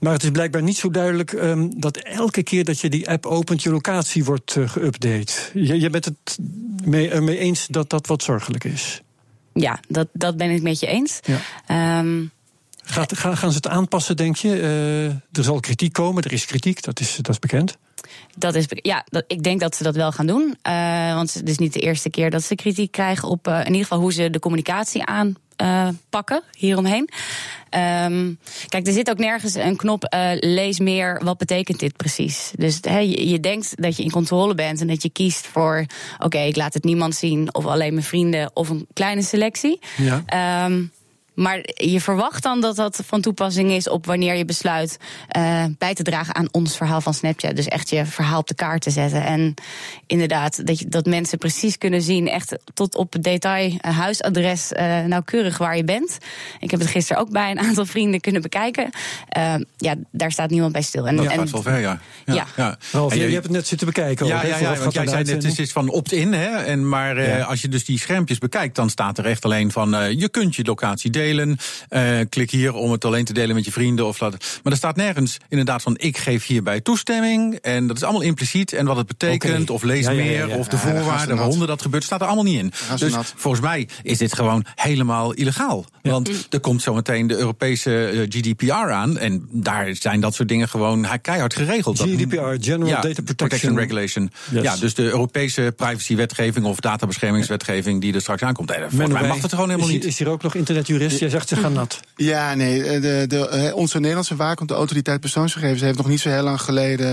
Maar 0.00 0.12
het 0.12 0.22
is 0.22 0.30
blijkbaar 0.30 0.62
niet 0.62 0.76
zo 0.76 0.90
duidelijk 0.90 1.32
um, 1.32 1.80
dat 1.80 1.96
elke 1.96 2.42
keer 2.42 2.64
dat 2.64 2.80
je 2.80 2.88
die 2.88 3.10
app 3.10 3.26
opent, 3.26 3.62
je 3.62 3.70
locatie 3.70 4.24
wordt 4.24 4.56
uh, 4.56 4.68
geüpdate. 4.68 5.32
Je, 5.52 5.80
je 5.80 5.90
bent 5.90 6.04
het 6.04 6.38
mee, 6.84 7.10
ermee 7.10 7.38
eens 7.38 7.66
dat 7.66 7.90
dat 7.90 8.06
wat 8.06 8.22
zorgelijk 8.22 8.64
is. 8.64 9.02
Ja, 9.54 9.80
dat, 9.88 10.08
dat 10.12 10.36
ben 10.36 10.50
ik 10.50 10.62
met 10.62 10.80
je 10.80 10.86
eens. 10.86 11.20
Ja. 11.66 11.98
Um, 11.98 12.30
Gaat, 12.84 13.18
gaan, 13.18 13.36
gaan 13.36 13.50
ze 13.50 13.56
het 13.56 13.68
aanpassen, 13.68 14.16
denk 14.16 14.36
je? 14.36 14.48
Uh, 14.48 15.04
er 15.06 15.44
zal 15.44 15.60
kritiek 15.60 15.92
komen, 15.92 16.22
er 16.22 16.32
is 16.32 16.44
kritiek, 16.44 16.82
dat 16.82 17.00
is, 17.00 17.16
dat 17.16 17.28
is 17.28 17.38
bekend. 17.38 17.76
Dat 18.36 18.54
is, 18.54 18.66
ja, 18.68 19.04
dat, 19.08 19.24
ik 19.26 19.42
denk 19.42 19.60
dat 19.60 19.76
ze 19.76 19.82
dat 19.82 19.96
wel 19.96 20.12
gaan 20.12 20.26
doen. 20.26 20.56
Uh, 20.68 21.14
want 21.14 21.34
het 21.34 21.48
is 21.48 21.58
niet 21.58 21.72
de 21.72 21.80
eerste 21.80 22.10
keer 22.10 22.30
dat 22.30 22.42
ze 22.42 22.54
kritiek 22.54 22.92
krijgen 22.92 23.28
op 23.28 23.48
uh, 23.48 23.58
in 23.58 23.66
ieder 23.66 23.82
geval 23.82 23.98
hoe 23.98 24.12
ze 24.12 24.30
de 24.30 24.38
communicatie 24.38 25.04
aanpakken 25.04 26.42
hieromheen. 26.58 27.08
Um, 27.70 28.38
kijk, 28.68 28.86
er 28.86 28.92
zit 28.92 29.10
ook 29.10 29.18
nergens 29.18 29.54
een 29.54 29.76
knop 29.76 30.14
uh, 30.14 30.30
lees 30.34 30.78
meer, 30.78 31.20
wat 31.24 31.38
betekent 31.38 31.78
dit 31.78 31.96
precies? 31.96 32.52
Dus 32.56 32.78
he, 32.80 32.98
je, 32.98 33.28
je, 33.28 33.40
denkt 33.40 33.82
dat 33.82 33.96
je 33.96 34.02
in 34.02 34.10
controle 34.10 34.54
bent 34.54 34.80
en 34.80 34.86
dat 34.86 35.02
je 35.02 35.10
kiest 35.10 35.46
voor 35.46 35.84
oké, 36.14 36.24
okay, 36.24 36.48
ik 36.48 36.56
laat 36.56 36.74
het 36.74 36.84
niemand 36.84 37.14
zien, 37.14 37.54
of 37.54 37.66
alleen 37.66 37.92
mijn 37.92 38.06
vrienden, 38.06 38.50
of 38.54 38.68
een 38.68 38.86
kleine 38.92 39.22
selectie. 39.22 39.80
Ja. 39.96 40.64
Um, 40.64 40.92
maar 41.34 41.60
je 41.74 42.00
verwacht 42.00 42.42
dan 42.42 42.60
dat 42.60 42.76
dat 42.76 43.02
van 43.06 43.20
toepassing 43.20 43.70
is 43.70 43.88
op 43.88 44.06
wanneer 44.06 44.34
je 44.34 44.44
besluit 44.44 44.96
uh, 45.36 45.64
bij 45.78 45.94
te 45.94 46.02
dragen 46.02 46.34
aan 46.34 46.48
ons 46.50 46.76
verhaal 46.76 47.00
van 47.00 47.14
Snapchat. 47.14 47.56
Dus 47.56 47.66
echt 47.66 47.90
je 47.90 48.06
verhaal 48.06 48.38
op 48.38 48.48
de 48.48 48.54
kaart 48.54 48.82
te 48.82 48.90
zetten. 48.90 49.24
En 49.24 49.54
inderdaad, 50.06 50.66
dat, 50.66 50.78
je, 50.78 50.88
dat 50.88 51.06
mensen 51.06 51.38
precies 51.38 51.78
kunnen 51.78 52.02
zien, 52.02 52.28
echt 52.28 52.56
tot 52.74 52.94
op 52.94 53.12
het 53.12 53.22
detail, 53.22 53.70
uh, 53.70 53.98
huisadres, 53.98 54.72
uh, 54.72 55.04
nauwkeurig 55.04 55.58
waar 55.58 55.76
je 55.76 55.84
bent. 55.84 56.18
Ik 56.60 56.70
heb 56.70 56.80
het 56.80 56.88
gisteren 56.88 57.22
ook 57.22 57.30
bij 57.30 57.50
een 57.50 57.58
aantal 57.58 57.86
vrienden 57.86 58.20
kunnen 58.20 58.42
bekijken. 58.42 58.90
ja, 59.76 59.94
daar 60.10 60.32
staat 60.32 60.50
niemand 60.50 60.72
bij 60.72 60.82
stil. 60.82 61.06
En, 61.06 61.16
dat 61.16 61.26
en, 61.26 61.38
gaat 61.38 61.50
wel 61.50 61.62
ver, 61.62 61.78
ja. 61.78 62.00
Ja, 62.26 62.34
ja. 62.34 62.46
ja. 62.56 62.78
Ralf, 62.92 63.14
je, 63.14 63.20
je 63.26 63.32
hebt 63.32 63.44
het 63.44 63.52
net 63.52 63.66
zitten 63.66 63.86
bekijken. 63.86 64.26
Ja, 64.26 64.36
ook, 64.36 64.42
ja, 64.42 64.56
ja, 64.58 64.76
want 64.76 64.94
jij 64.94 65.06
zei 65.06 65.24
net, 65.24 65.42
het 65.42 65.58
is 65.58 65.72
van 65.72 65.88
opt-in. 65.88 66.32
Hè, 66.32 66.56
en 66.56 66.88
maar 66.88 67.22
ja. 67.22 67.40
als 67.40 67.60
je 67.62 67.68
dus 67.68 67.84
die 67.84 67.98
schermpjes 67.98 68.38
bekijkt, 68.38 68.74
dan 68.74 68.90
staat 68.90 69.18
er 69.18 69.26
echt 69.26 69.44
alleen 69.44 69.70
van 69.70 70.16
je 70.18 70.28
kunt 70.28 70.56
je 70.56 70.64
locatie 70.64 71.10
delen 71.10 71.21
delen. 71.22 71.56
Uh, 71.90 72.18
klik 72.28 72.50
hier 72.50 72.74
om 72.74 72.92
het 72.92 73.04
alleen 73.04 73.24
te 73.24 73.32
delen 73.32 73.54
met 73.54 73.64
je 73.64 73.72
vrienden. 73.72 74.06
Of 74.06 74.20
laten. 74.20 74.38
Maar 74.62 74.72
er 74.72 74.78
staat 74.78 74.96
nergens 74.96 75.36
inderdaad 75.48 75.82
van 75.82 75.94
ik 75.98 76.18
geef 76.18 76.46
hierbij 76.46 76.80
toestemming. 76.80 77.54
En 77.54 77.86
dat 77.86 77.96
is 77.96 78.02
allemaal 78.02 78.22
impliciet. 78.22 78.72
En 78.72 78.86
wat 78.86 78.96
het 78.96 79.06
betekent, 79.06 79.70
of 79.70 79.82
lees 79.82 80.06
meer, 80.06 80.56
of 80.56 80.68
de 80.68 80.78
voorwaarden, 80.78 81.36
waaronder 81.36 81.66
dat 81.66 81.82
gebeurt, 81.82 82.04
staat 82.04 82.20
er 82.20 82.26
allemaal 82.26 82.44
niet 82.44 82.58
in. 82.58 82.72
Dus 82.98 83.14
volgens 83.36 83.62
mij 83.62 83.88
is 84.02 84.18
dit 84.18 84.34
gewoon 84.34 84.64
helemaal 84.74 85.32
illegaal. 85.32 85.84
Want 86.02 86.46
er 86.50 86.60
komt 86.60 86.82
zometeen 86.82 87.26
de 87.26 87.36
Europese 87.36 88.06
eh, 88.06 88.20
GDPR 88.28 88.72
aan. 88.72 89.18
En 89.18 89.48
daar 89.50 89.94
zijn 89.94 90.20
dat 90.20 90.34
soort 90.34 90.48
dingen 90.48 90.68
gewoon 90.68 91.06
keihard 91.22 91.54
geregeld. 91.54 91.98
GDPR, 91.98 92.56
General 92.60 93.02
Data 93.02 93.22
Protection, 93.22 93.78
Regulation. 93.78 94.30
Ja, 94.50 94.76
dus 94.76 94.94
de 94.94 95.02
Europese 95.02 95.72
privacywetgeving 95.76 96.66
of 96.66 96.80
databeschermingswetgeving 96.80 98.00
die 98.00 98.14
er 98.14 98.20
straks 98.20 98.42
aankomt. 98.42 98.70
En 98.70 98.90
volgens 98.90 99.12
mij 99.20 99.28
mag 99.28 99.42
het 99.42 99.50
gewoon 99.50 99.68
helemaal 99.68 99.90
niet. 99.90 100.04
Is 100.04 100.18
hier 100.18 100.28
ook 100.28 100.42
nog 100.42 100.54
internetjurist? 100.54 101.11
Jij 101.18 101.28
zegt 101.28 101.48
ze 101.48 101.56
gaan 101.56 101.72
nat. 101.72 102.00
Ja, 102.16 102.54
nee. 102.54 102.84
Eh, 102.84 103.02
de, 103.02 103.24
de, 103.28 103.48
eh, 103.48 103.74
onze 103.76 103.98
Nederlandse 103.98 104.36
waakhond, 104.36 104.68
de 104.68 104.74
autoriteit 104.74 105.20
persoonsgegevens, 105.20 105.80
heeft 105.80 105.96
nog 105.96 106.08
niet 106.08 106.20
zo 106.20 106.28
heel 106.28 106.42
lang 106.42 106.60
geleden 106.60 107.08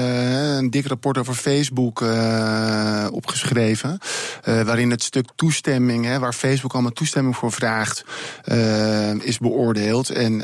een 0.57 0.69
dik 0.69 0.87
rapport 0.87 1.17
over 1.17 1.33
Facebook 1.33 2.01
uh, 2.01 3.07
opgeschreven. 3.11 3.99
Uh, 4.45 4.61
waarin 4.61 4.91
het 4.91 5.03
stuk 5.03 5.29
toestemming, 5.35 6.05
hè, 6.05 6.19
waar 6.19 6.33
Facebook 6.33 6.73
allemaal 6.73 6.91
toestemming 6.91 7.35
voor 7.35 7.51
vraagt, 7.51 8.03
uh, 8.45 9.13
is 9.13 9.37
beoordeeld. 9.37 10.09
En 10.09 10.37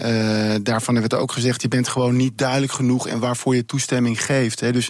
daarvan 0.64 0.94
hebben 0.94 1.12
we 1.12 1.16
het 1.16 1.24
ook 1.24 1.32
gezegd: 1.32 1.62
je 1.62 1.68
bent 1.68 1.88
gewoon 1.88 2.16
niet 2.16 2.38
duidelijk 2.38 2.72
genoeg 2.72 3.08
en 3.08 3.20
waarvoor 3.20 3.56
je 3.56 3.66
toestemming 3.66 4.26
geeft. 4.26 4.60
Hè. 4.60 4.72
Dus 4.72 4.90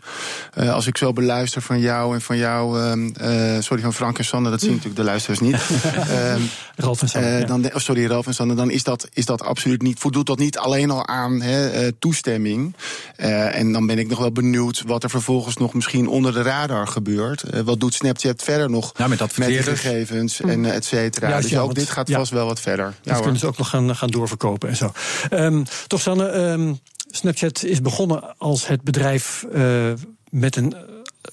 als 0.53 0.87
ik 0.87 0.97
zo 0.97 1.13
beluister 1.13 1.61
van 1.61 1.79
jou 1.79 2.13
en 2.13 2.21
van 2.21 2.37
jou, 2.37 2.79
ehm, 2.81 3.61
sorry, 3.61 3.81
van 3.81 3.93
Frank 3.93 4.17
en 4.17 4.25
Sander, 4.25 4.51
dat 4.51 4.61
zien 4.61 4.71
natuurlijk 4.75 4.95
de 4.95 5.03
luisteraars 5.03 5.39
niet. 5.39 5.55
Ehm, 6.05 6.41
Ralf 6.75 7.01
en 7.01 7.09
Sander. 7.09 7.47
Dan, 7.47 7.65
oh, 7.65 7.75
sorry, 7.75 8.05
Ralf 8.05 8.27
en 8.27 8.33
Sander, 8.33 8.54
dan 8.55 8.71
is 8.71 8.83
dat, 8.83 9.07
is 9.13 9.25
dat 9.25 9.43
absoluut 9.43 9.81
niet, 9.81 9.99
voldoet 9.99 10.25
dat 10.25 10.37
niet 10.37 10.57
alleen 10.57 10.91
al 10.91 11.07
aan 11.07 11.41
hè, 11.41 11.91
toestemming. 11.91 12.75
en 13.15 13.71
dan 13.71 13.85
ben 13.87 13.99
ik 13.99 14.07
nog 14.07 14.19
wel 14.19 14.31
benieuwd 14.31 14.83
wat 14.85 15.03
er 15.03 15.09
vervolgens 15.09 15.57
nog 15.57 15.73
misschien 15.73 16.07
onder 16.07 16.33
de 16.33 16.41
radar 16.41 16.87
gebeurt. 16.87 17.43
Uh, 17.53 17.59
wat 17.59 17.79
doet 17.79 17.93
Snapchat 17.93 18.43
verder 18.43 18.69
nog 18.69 18.91
ja, 18.97 19.07
met, 19.07 19.37
met 19.37 19.47
de 19.47 19.63
gegevens 19.63 20.41
en 20.41 20.63
uh, 20.63 20.75
et 20.75 20.85
cetera. 20.85 21.29
Ja, 21.29 21.41
dus 21.41 21.49
ja, 21.49 21.59
ook 21.59 21.75
dit 21.75 21.89
gaat 21.89 22.11
vast 22.11 22.31
wel 22.31 22.45
wat 22.45 22.59
verder. 22.59 22.85
Dat 22.85 23.15
ja, 23.15 23.21
kunnen 23.21 23.39
ze 23.39 23.47
ook 23.47 23.57
nog 23.57 23.69
gaan, 23.69 23.95
gaan 23.95 24.09
doorverkopen 24.09 24.69
en 24.69 24.75
zo. 24.75 24.91
Um, 25.31 25.63
toch, 25.87 26.01
Sanne, 26.01 26.31
um, 26.33 26.79
Snapchat 27.09 27.63
is 27.63 27.81
begonnen 27.81 28.37
als 28.37 28.67
het 28.67 28.81
bedrijf 28.81 29.45
uh, 29.53 29.93
met 30.29 30.55
een 30.55 30.75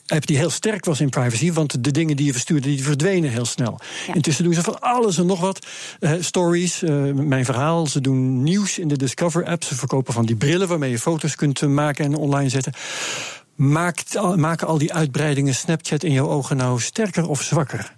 app 0.06 0.26
die 0.26 0.36
heel 0.36 0.50
sterk 0.50 0.84
was 0.84 1.00
in 1.00 1.08
privacy. 1.08 1.52
Want 1.52 1.84
de 1.84 1.90
dingen 1.90 2.16
die 2.16 2.26
je 2.26 2.32
verstuurde, 2.32 2.68
die 2.68 2.82
verdwenen 2.82 3.30
heel 3.30 3.44
snel. 3.44 3.80
Ja. 4.06 4.14
Intussen 4.14 4.44
doen 4.44 4.54
ze 4.54 4.62
van 4.62 4.80
alles 4.80 5.18
en 5.18 5.26
nog 5.26 5.40
wat. 5.40 5.66
Uh, 6.00 6.12
stories, 6.20 6.82
uh, 6.82 7.12
mijn 7.12 7.44
verhaal. 7.44 7.86
Ze 7.86 8.00
doen 8.00 8.42
nieuws 8.42 8.78
in 8.78 8.88
de 8.88 8.96
Discover 8.96 9.44
app. 9.44 9.64
Ze 9.64 9.74
verkopen 9.74 10.14
van 10.14 10.26
die 10.26 10.36
brillen 10.36 10.68
waarmee 10.68 10.90
je 10.90 10.98
foto's 10.98 11.34
kunt 11.34 11.60
maken 11.60 12.04
en 12.04 12.14
online 12.14 12.48
zetten. 12.48 12.72
Maakt, 13.54 14.36
maken 14.36 14.66
al 14.66 14.78
die 14.78 14.92
uitbreidingen 14.92 15.54
Snapchat 15.54 16.02
in 16.02 16.12
jouw 16.12 16.28
ogen 16.28 16.56
nou 16.56 16.80
sterker 16.80 17.28
of 17.28 17.42
zwakker? 17.42 17.92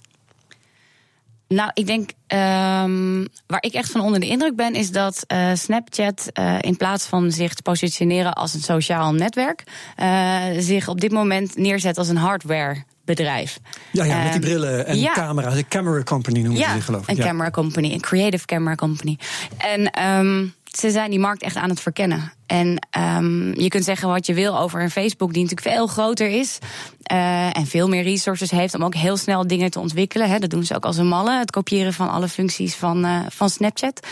Nou, 1.49 1.71
ik 1.75 1.87
denk 1.87 2.11
um, 2.29 3.29
waar 3.47 3.63
ik 3.63 3.73
echt 3.73 3.91
van 3.91 4.01
onder 4.01 4.21
de 4.21 4.29
indruk 4.29 4.57
ben, 4.57 4.75
is 4.75 4.91
dat 4.91 5.25
uh, 5.33 5.55
Snapchat 5.55 6.31
uh, 6.39 6.57
in 6.61 6.77
plaats 6.77 7.07
van 7.07 7.31
zich 7.31 7.55
te 7.55 7.63
positioneren 7.63 8.33
als 8.33 8.55
een 8.55 8.61
sociaal 8.61 9.13
netwerk, 9.13 9.63
uh, 10.03 10.43
zich 10.59 10.89
op 10.89 11.01
dit 11.01 11.13
moment 11.13 11.57
neerzet 11.57 11.99
als 11.99 12.09
een 12.09 12.17
hardware 12.17 12.83
bedrijf. 13.05 13.59
Ja, 13.93 14.05
ja 14.05 14.23
met 14.23 14.33
die 14.33 14.41
brillen 14.41 14.87
en 14.87 14.99
ja. 14.99 15.13
camera's. 15.13 15.57
Een 15.57 15.69
camera 15.69 16.03
company 16.03 16.41
noemen 16.41 16.61
ja, 16.61 16.75
ze 16.75 16.81
geloof 16.81 17.03
ik. 17.03 17.09
Een 17.09 17.17
ja. 17.17 17.25
camera 17.25 17.51
company, 17.51 17.93
een 17.93 18.01
creative 18.01 18.47
camera 18.47 18.75
company. 18.75 19.19
En 19.59 20.03
um, 20.09 20.55
ze 20.77 20.91
zijn 20.91 21.11
die 21.11 21.19
markt 21.19 21.43
echt 21.43 21.57
aan 21.57 21.69
het 21.69 21.81
verkennen. 21.81 22.33
En 22.47 22.87
um, 23.17 23.61
je 23.61 23.69
kunt 23.69 23.85
zeggen 23.85 24.09
wat 24.09 24.27
je 24.27 24.35
wil 24.35 24.59
over 24.59 24.83
een 24.83 24.91
Facebook, 24.91 25.33
die 25.33 25.43
natuurlijk 25.43 25.77
veel 25.77 25.87
groter 25.87 26.29
is. 26.29 26.59
Uh, 27.13 27.57
en 27.57 27.67
veel 27.67 27.89
meer 27.89 28.03
resources 28.03 28.51
heeft 28.51 28.75
om 28.75 28.85
ook 28.85 28.95
heel 28.95 29.17
snel 29.17 29.47
dingen 29.47 29.71
te 29.71 29.81
ontwikkelen. 29.81 30.29
Hè. 30.29 30.39
Dat 30.39 30.51
doen 30.51 30.65
ze 30.65 30.75
ook 30.75 30.85
als 30.85 30.97
een 30.97 31.07
malle. 31.07 31.39
Het 31.39 31.51
kopiëren 31.51 31.93
van 31.93 32.11
alle 32.11 32.29
functies 32.29 32.75
van, 32.75 33.05
uh, 33.05 33.21
van 33.29 33.51
Snapchat. 33.51 34.07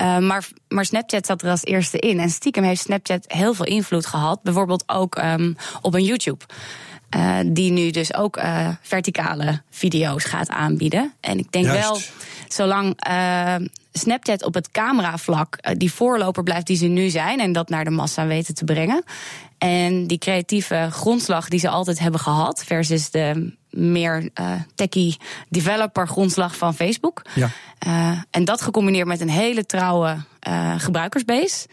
Uh, 0.00 0.18
maar, 0.18 0.48
maar 0.68 0.84
Snapchat 0.84 1.26
zat 1.26 1.42
er 1.42 1.50
als 1.50 1.64
eerste 1.64 1.98
in. 1.98 2.18
En 2.20 2.30
stiekem 2.30 2.64
heeft 2.64 2.80
Snapchat 2.80 3.24
heel 3.26 3.54
veel 3.54 3.66
invloed 3.66 4.06
gehad. 4.06 4.42
Bijvoorbeeld 4.42 4.84
ook 4.86 5.18
um, 5.18 5.56
op 5.80 5.94
een 5.94 6.04
YouTube. 6.04 6.44
Uh, 7.16 7.38
die 7.46 7.70
nu 7.70 7.90
dus 7.90 8.14
ook 8.14 8.40
verticale 8.80 9.62
video's 9.70 10.24
gaat 10.24 10.48
aanbieden. 10.48 11.12
En 11.20 11.38
ik 11.38 11.52
denk 11.52 11.64
Juist. 11.64 11.80
wel, 11.82 12.00
zolang 12.48 12.96
Snapchat 13.92 14.44
op 14.44 14.54
het 14.54 14.70
cameravlak 14.70 15.58
die 15.76 15.92
voorloper 15.92 16.42
blijft 16.42 16.66
die 16.66 16.76
ze 16.76 16.86
nu 16.86 17.08
zijn 17.08 17.40
en 17.40 17.52
dat 17.52 17.68
naar 17.68 17.84
de 17.84 17.90
massa 17.90 18.26
weten 18.26 18.54
te 18.54 18.64
brengen. 18.64 19.04
En 19.60 20.06
die 20.06 20.18
creatieve 20.18 20.88
grondslag 20.90 21.48
die 21.48 21.60
ze 21.60 21.68
altijd 21.68 21.98
hebben 21.98 22.20
gehad, 22.20 22.64
versus 22.64 23.10
de 23.10 23.52
meer 23.70 24.30
uh, 24.40 24.52
techie 24.74 25.16
developer 25.48 26.08
grondslag 26.08 26.56
van 26.56 26.74
Facebook. 26.74 27.22
Ja. 27.34 27.50
Uh, 27.86 28.18
en 28.30 28.44
dat 28.44 28.62
gecombineerd 28.62 29.06
met 29.06 29.20
een 29.20 29.30
hele 29.30 29.66
trouwe 29.66 30.16
uh, 30.48 30.74
gebruikersbase 30.78 31.66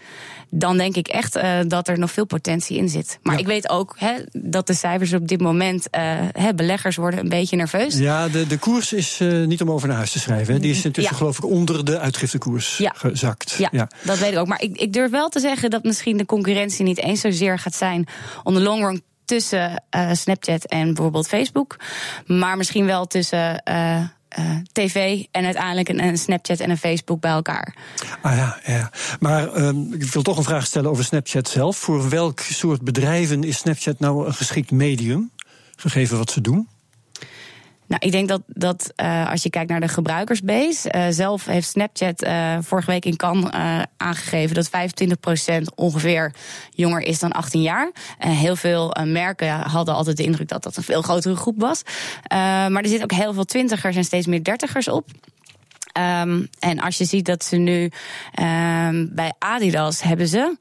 dan 0.50 0.78
denk 0.78 0.96
ik 0.96 1.08
echt 1.08 1.40
dat 1.68 1.88
er 1.88 2.00
nog 2.00 2.12
veel 2.12 2.26
potentie 2.26 2.78
in 2.78 2.90
zit. 2.90 3.20
Maar 3.22 3.34
ja. 3.34 3.40
ik 3.40 3.46
weet 3.46 3.70
ook 3.70 3.96
hè, 3.98 4.14
dat 4.32 4.68
de 4.68 4.74
cijfers 4.74 5.14
op 5.14 5.28
dit 5.28 5.42
moment, 5.42 5.88
hè, 6.32 6.54
beleggers 6.54 6.96
worden 6.96 7.20
een 7.20 7.30
beetje 7.30 7.56
nerveus. 7.56 7.98
Ja, 7.98 8.28
de, 8.28 8.48
de 8.48 8.58
koers 8.58 8.94
is 8.94 9.22
niet 9.46 9.62
om 9.62 9.72
over 9.72 9.88
naar 9.88 9.98
huis 9.98 10.12
te 10.12 10.20
schrijven. 10.20 10.54
Hè. 10.54 10.60
Die 10.60 10.72
is 10.72 10.86
intussen 10.86 11.14
ja. 11.14 11.20
geloof 11.20 11.38
ik 11.38 11.46
onder 11.46 11.86
de 11.86 12.00
uitgiftekoers 12.00 12.82
gezakt. 12.94 13.56
Ja, 13.58 13.70
ja, 13.72 13.90
dat 14.04 14.18
weet 14.18 14.32
ik 14.32 14.38
ook. 14.38 14.48
Maar 14.48 14.62
ik, 14.62 14.78
ik 14.78 14.94
durf 14.94 15.12
wel 15.12 15.30
te 15.30 15.40
zeggen 15.40 15.70
dat 15.70 15.84
misschien 15.84 16.18
de 16.18 16.26
concurrentie 16.26 16.84
niet 16.84 17.00
eens 17.00 17.22
zozeer 17.22 17.60
gaat 17.60 17.76
zijn 17.78 18.08
on 18.44 18.54
the 18.54 18.62
long 18.62 18.82
run 18.82 19.02
tussen 19.26 19.84
uh, 19.96 20.12
Snapchat 20.14 20.66
en 20.66 20.94
bijvoorbeeld 20.94 21.28
Facebook. 21.28 21.76
Maar 22.26 22.58
misschien 22.58 22.86
wel 22.86 23.06
tussen 23.06 23.62
uh, 23.70 24.00
uh, 24.40 24.56
tv 24.72 25.24
en 25.32 25.46
uiteindelijk 25.46 25.90
een, 25.90 26.18
Snapchat 26.18 26.60
en 26.60 26.70
een 26.70 26.78
Facebook 26.78 27.20
bij 27.20 27.32
elkaar. 27.32 27.76
Ah 28.22 28.36
ja, 28.36 28.60
ja. 28.66 28.92
maar 29.20 29.56
um, 29.56 29.94
ik 29.94 30.04
wil 30.04 30.22
toch 30.22 30.38
een 30.38 30.44
vraag 30.44 30.66
stellen 30.66 30.90
over 30.90 31.04
Snapchat 31.04 31.50
zelf. 31.50 31.78
Voor 31.78 32.10
welk 32.10 32.40
soort 32.40 32.82
bedrijven 32.82 33.44
is 33.44 33.58
Snapchat 33.58 34.00
nou 34.00 34.26
een 34.26 34.34
geschikt 34.34 34.72
medium, 34.72 35.32
gegeven 35.76 36.18
wat 36.18 36.32
ze 36.32 36.42
doen? 36.42 36.68
Nou, 37.88 38.06
ik 38.06 38.12
denk 38.12 38.28
dat, 38.28 38.42
dat 38.48 38.94
uh, 39.02 39.30
als 39.32 39.44
je 39.44 39.50
kijkt 39.50 39.70
naar 39.70 39.80
de 39.80 39.88
gebruikersbase. 39.88 40.94
Uh, 40.96 41.06
zelf 41.10 41.46
heeft 41.46 41.70
Snapchat 41.70 42.24
uh, 42.24 42.58
vorige 42.62 42.92
week 42.92 43.06
in 43.06 43.16
Cannes 43.16 43.52
aangegeven 43.98 44.56
dat 44.56 44.70
25% 44.70 45.74
ongeveer 45.76 46.34
jonger 46.70 47.02
is 47.02 47.20
dan 47.20 47.32
18 47.32 47.62
jaar. 47.62 47.92
heel 48.18 48.56
veel 48.56 48.96
merken 49.06 49.60
hadden 49.60 49.96
altijd 49.96 50.18
de 50.18 50.24
indruk 50.24 50.48
dat 50.48 50.64
dat 50.64 50.78
een 50.78 50.84
veel 50.84 51.02
grotere 51.02 51.36
groep 51.36 51.60
was. 51.60 51.82
maar 52.30 52.82
er 52.82 52.88
zitten 52.88 53.04
ook 53.04 53.20
heel 53.20 53.34
veel 53.34 53.46
twintigers 53.46 53.96
en 53.96 54.04
steeds 54.04 54.28
meer 54.28 54.44
dertigers 54.44 54.88
op. 54.88 55.10
Um, 56.22 56.50
en 56.60 56.80
als 56.80 56.98
je 56.98 57.06
ziet 57.06 57.26
dat 57.26 57.44
ze 57.44 57.56
nu 57.56 57.92
um, 58.42 59.10
bij 59.16 59.34
Adidas 59.40 60.02
hebben 60.02 60.28
ze. 60.28 60.56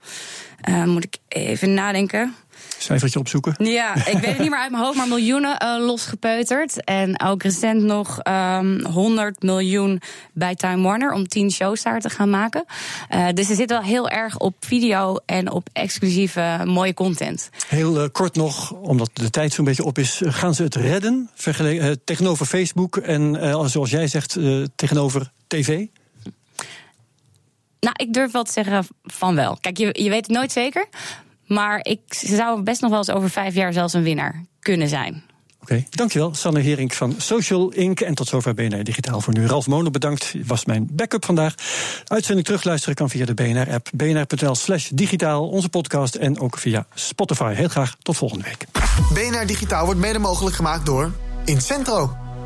moet 0.84 1.04
ik 1.04 1.16
even 1.28 1.74
nadenken 1.74 2.34
cijfertje 2.78 3.18
opzoeken? 3.18 3.54
Ja, 3.58 3.94
ik 3.94 4.04
weet 4.04 4.24
het 4.24 4.38
niet 4.38 4.50
meer 4.50 4.58
uit 4.58 4.70
mijn 4.70 4.82
hoofd, 4.82 4.96
maar 4.96 5.08
miljoenen 5.08 5.62
uh, 5.62 5.86
losgepeuterd. 5.86 6.84
En 6.84 7.22
ook 7.22 7.42
recent 7.42 7.82
nog 7.82 8.18
um, 8.24 8.84
100 8.84 9.42
miljoen 9.42 10.00
bij 10.32 10.54
Time 10.54 10.82
Warner 10.82 11.12
om 11.12 11.28
10 11.28 11.50
shows 11.50 11.82
daar 11.82 12.00
te 12.00 12.10
gaan 12.10 12.30
maken. 12.30 12.64
Uh, 13.14 13.28
dus 13.34 13.46
ze 13.46 13.54
zit 13.54 13.70
wel 13.70 13.82
heel 13.82 14.08
erg 14.08 14.38
op 14.38 14.54
video 14.60 15.16
en 15.26 15.50
op 15.50 15.68
exclusieve 15.72 16.62
mooie 16.64 16.94
content. 16.94 17.50
Heel 17.68 18.02
uh, 18.02 18.08
kort 18.12 18.34
nog, 18.34 18.72
omdat 18.72 19.10
de 19.12 19.30
tijd 19.30 19.52
zo'n 19.52 19.64
beetje 19.64 19.84
op 19.84 19.98
is. 19.98 20.22
Gaan 20.24 20.54
ze 20.54 20.62
het 20.62 20.74
redden 20.74 21.30
tegenover 22.04 22.46
Facebook 22.46 22.96
en 22.96 23.38
zoals 23.70 23.90
jij 23.90 24.06
zegt, 24.06 24.38
tegenover 24.76 25.30
tv? 25.46 25.86
Nou, 27.80 27.94
ik 27.96 28.12
durf 28.12 28.32
wel 28.32 28.44
te 28.44 28.52
zeggen 28.52 28.86
van 29.02 29.34
wel. 29.34 29.58
Kijk, 29.60 29.76
je, 29.76 30.02
je 30.02 30.10
weet 30.10 30.26
het 30.26 30.36
nooit 30.36 30.52
zeker. 30.52 30.88
Maar 31.46 31.78
ik 31.82 32.00
zou 32.08 32.62
best 32.62 32.80
nog 32.80 32.90
wel 32.90 32.98
eens 32.98 33.10
over 33.10 33.30
vijf 33.30 33.54
jaar 33.54 33.72
zelfs 33.72 33.92
een 33.92 34.02
winnaar 34.02 34.44
kunnen 34.60 34.88
zijn. 34.88 35.22
Oké, 35.62 35.74
okay, 35.74 35.86
dankjewel. 35.90 36.34
Sanne 36.34 36.60
Hering 36.60 36.94
van 36.94 37.14
Social 37.16 37.70
Inc. 37.70 38.00
En 38.00 38.14
tot 38.14 38.28
zover 38.28 38.54
BNR 38.54 38.84
Digitaal 38.84 39.20
voor 39.20 39.34
nu. 39.34 39.46
Ralf 39.46 39.66
Monen 39.66 39.92
bedankt, 39.92 40.34
was 40.46 40.64
mijn 40.64 40.88
backup 40.92 41.24
vandaag. 41.24 41.54
Uitzending 42.06 42.46
terugluisteren 42.46 42.94
kan 42.94 43.10
via 43.10 43.24
de 43.24 43.34
BNR-app. 43.34 43.88
bnr.nl 43.94 44.54
slash 44.54 44.88
digitaal, 44.88 45.48
onze 45.48 45.68
podcast 45.68 46.14
en 46.14 46.40
ook 46.40 46.58
via 46.58 46.86
Spotify. 46.94 47.52
Heel 47.54 47.68
graag 47.68 47.96
tot 48.02 48.16
volgende 48.16 48.44
week. 48.44 48.66
BNR 49.12 49.46
Digitaal 49.46 49.84
wordt 49.84 50.00
mede 50.00 50.18
mogelijk 50.18 50.56
gemaakt 50.56 50.86
door 50.86 51.12
Incentro. 51.44 52.25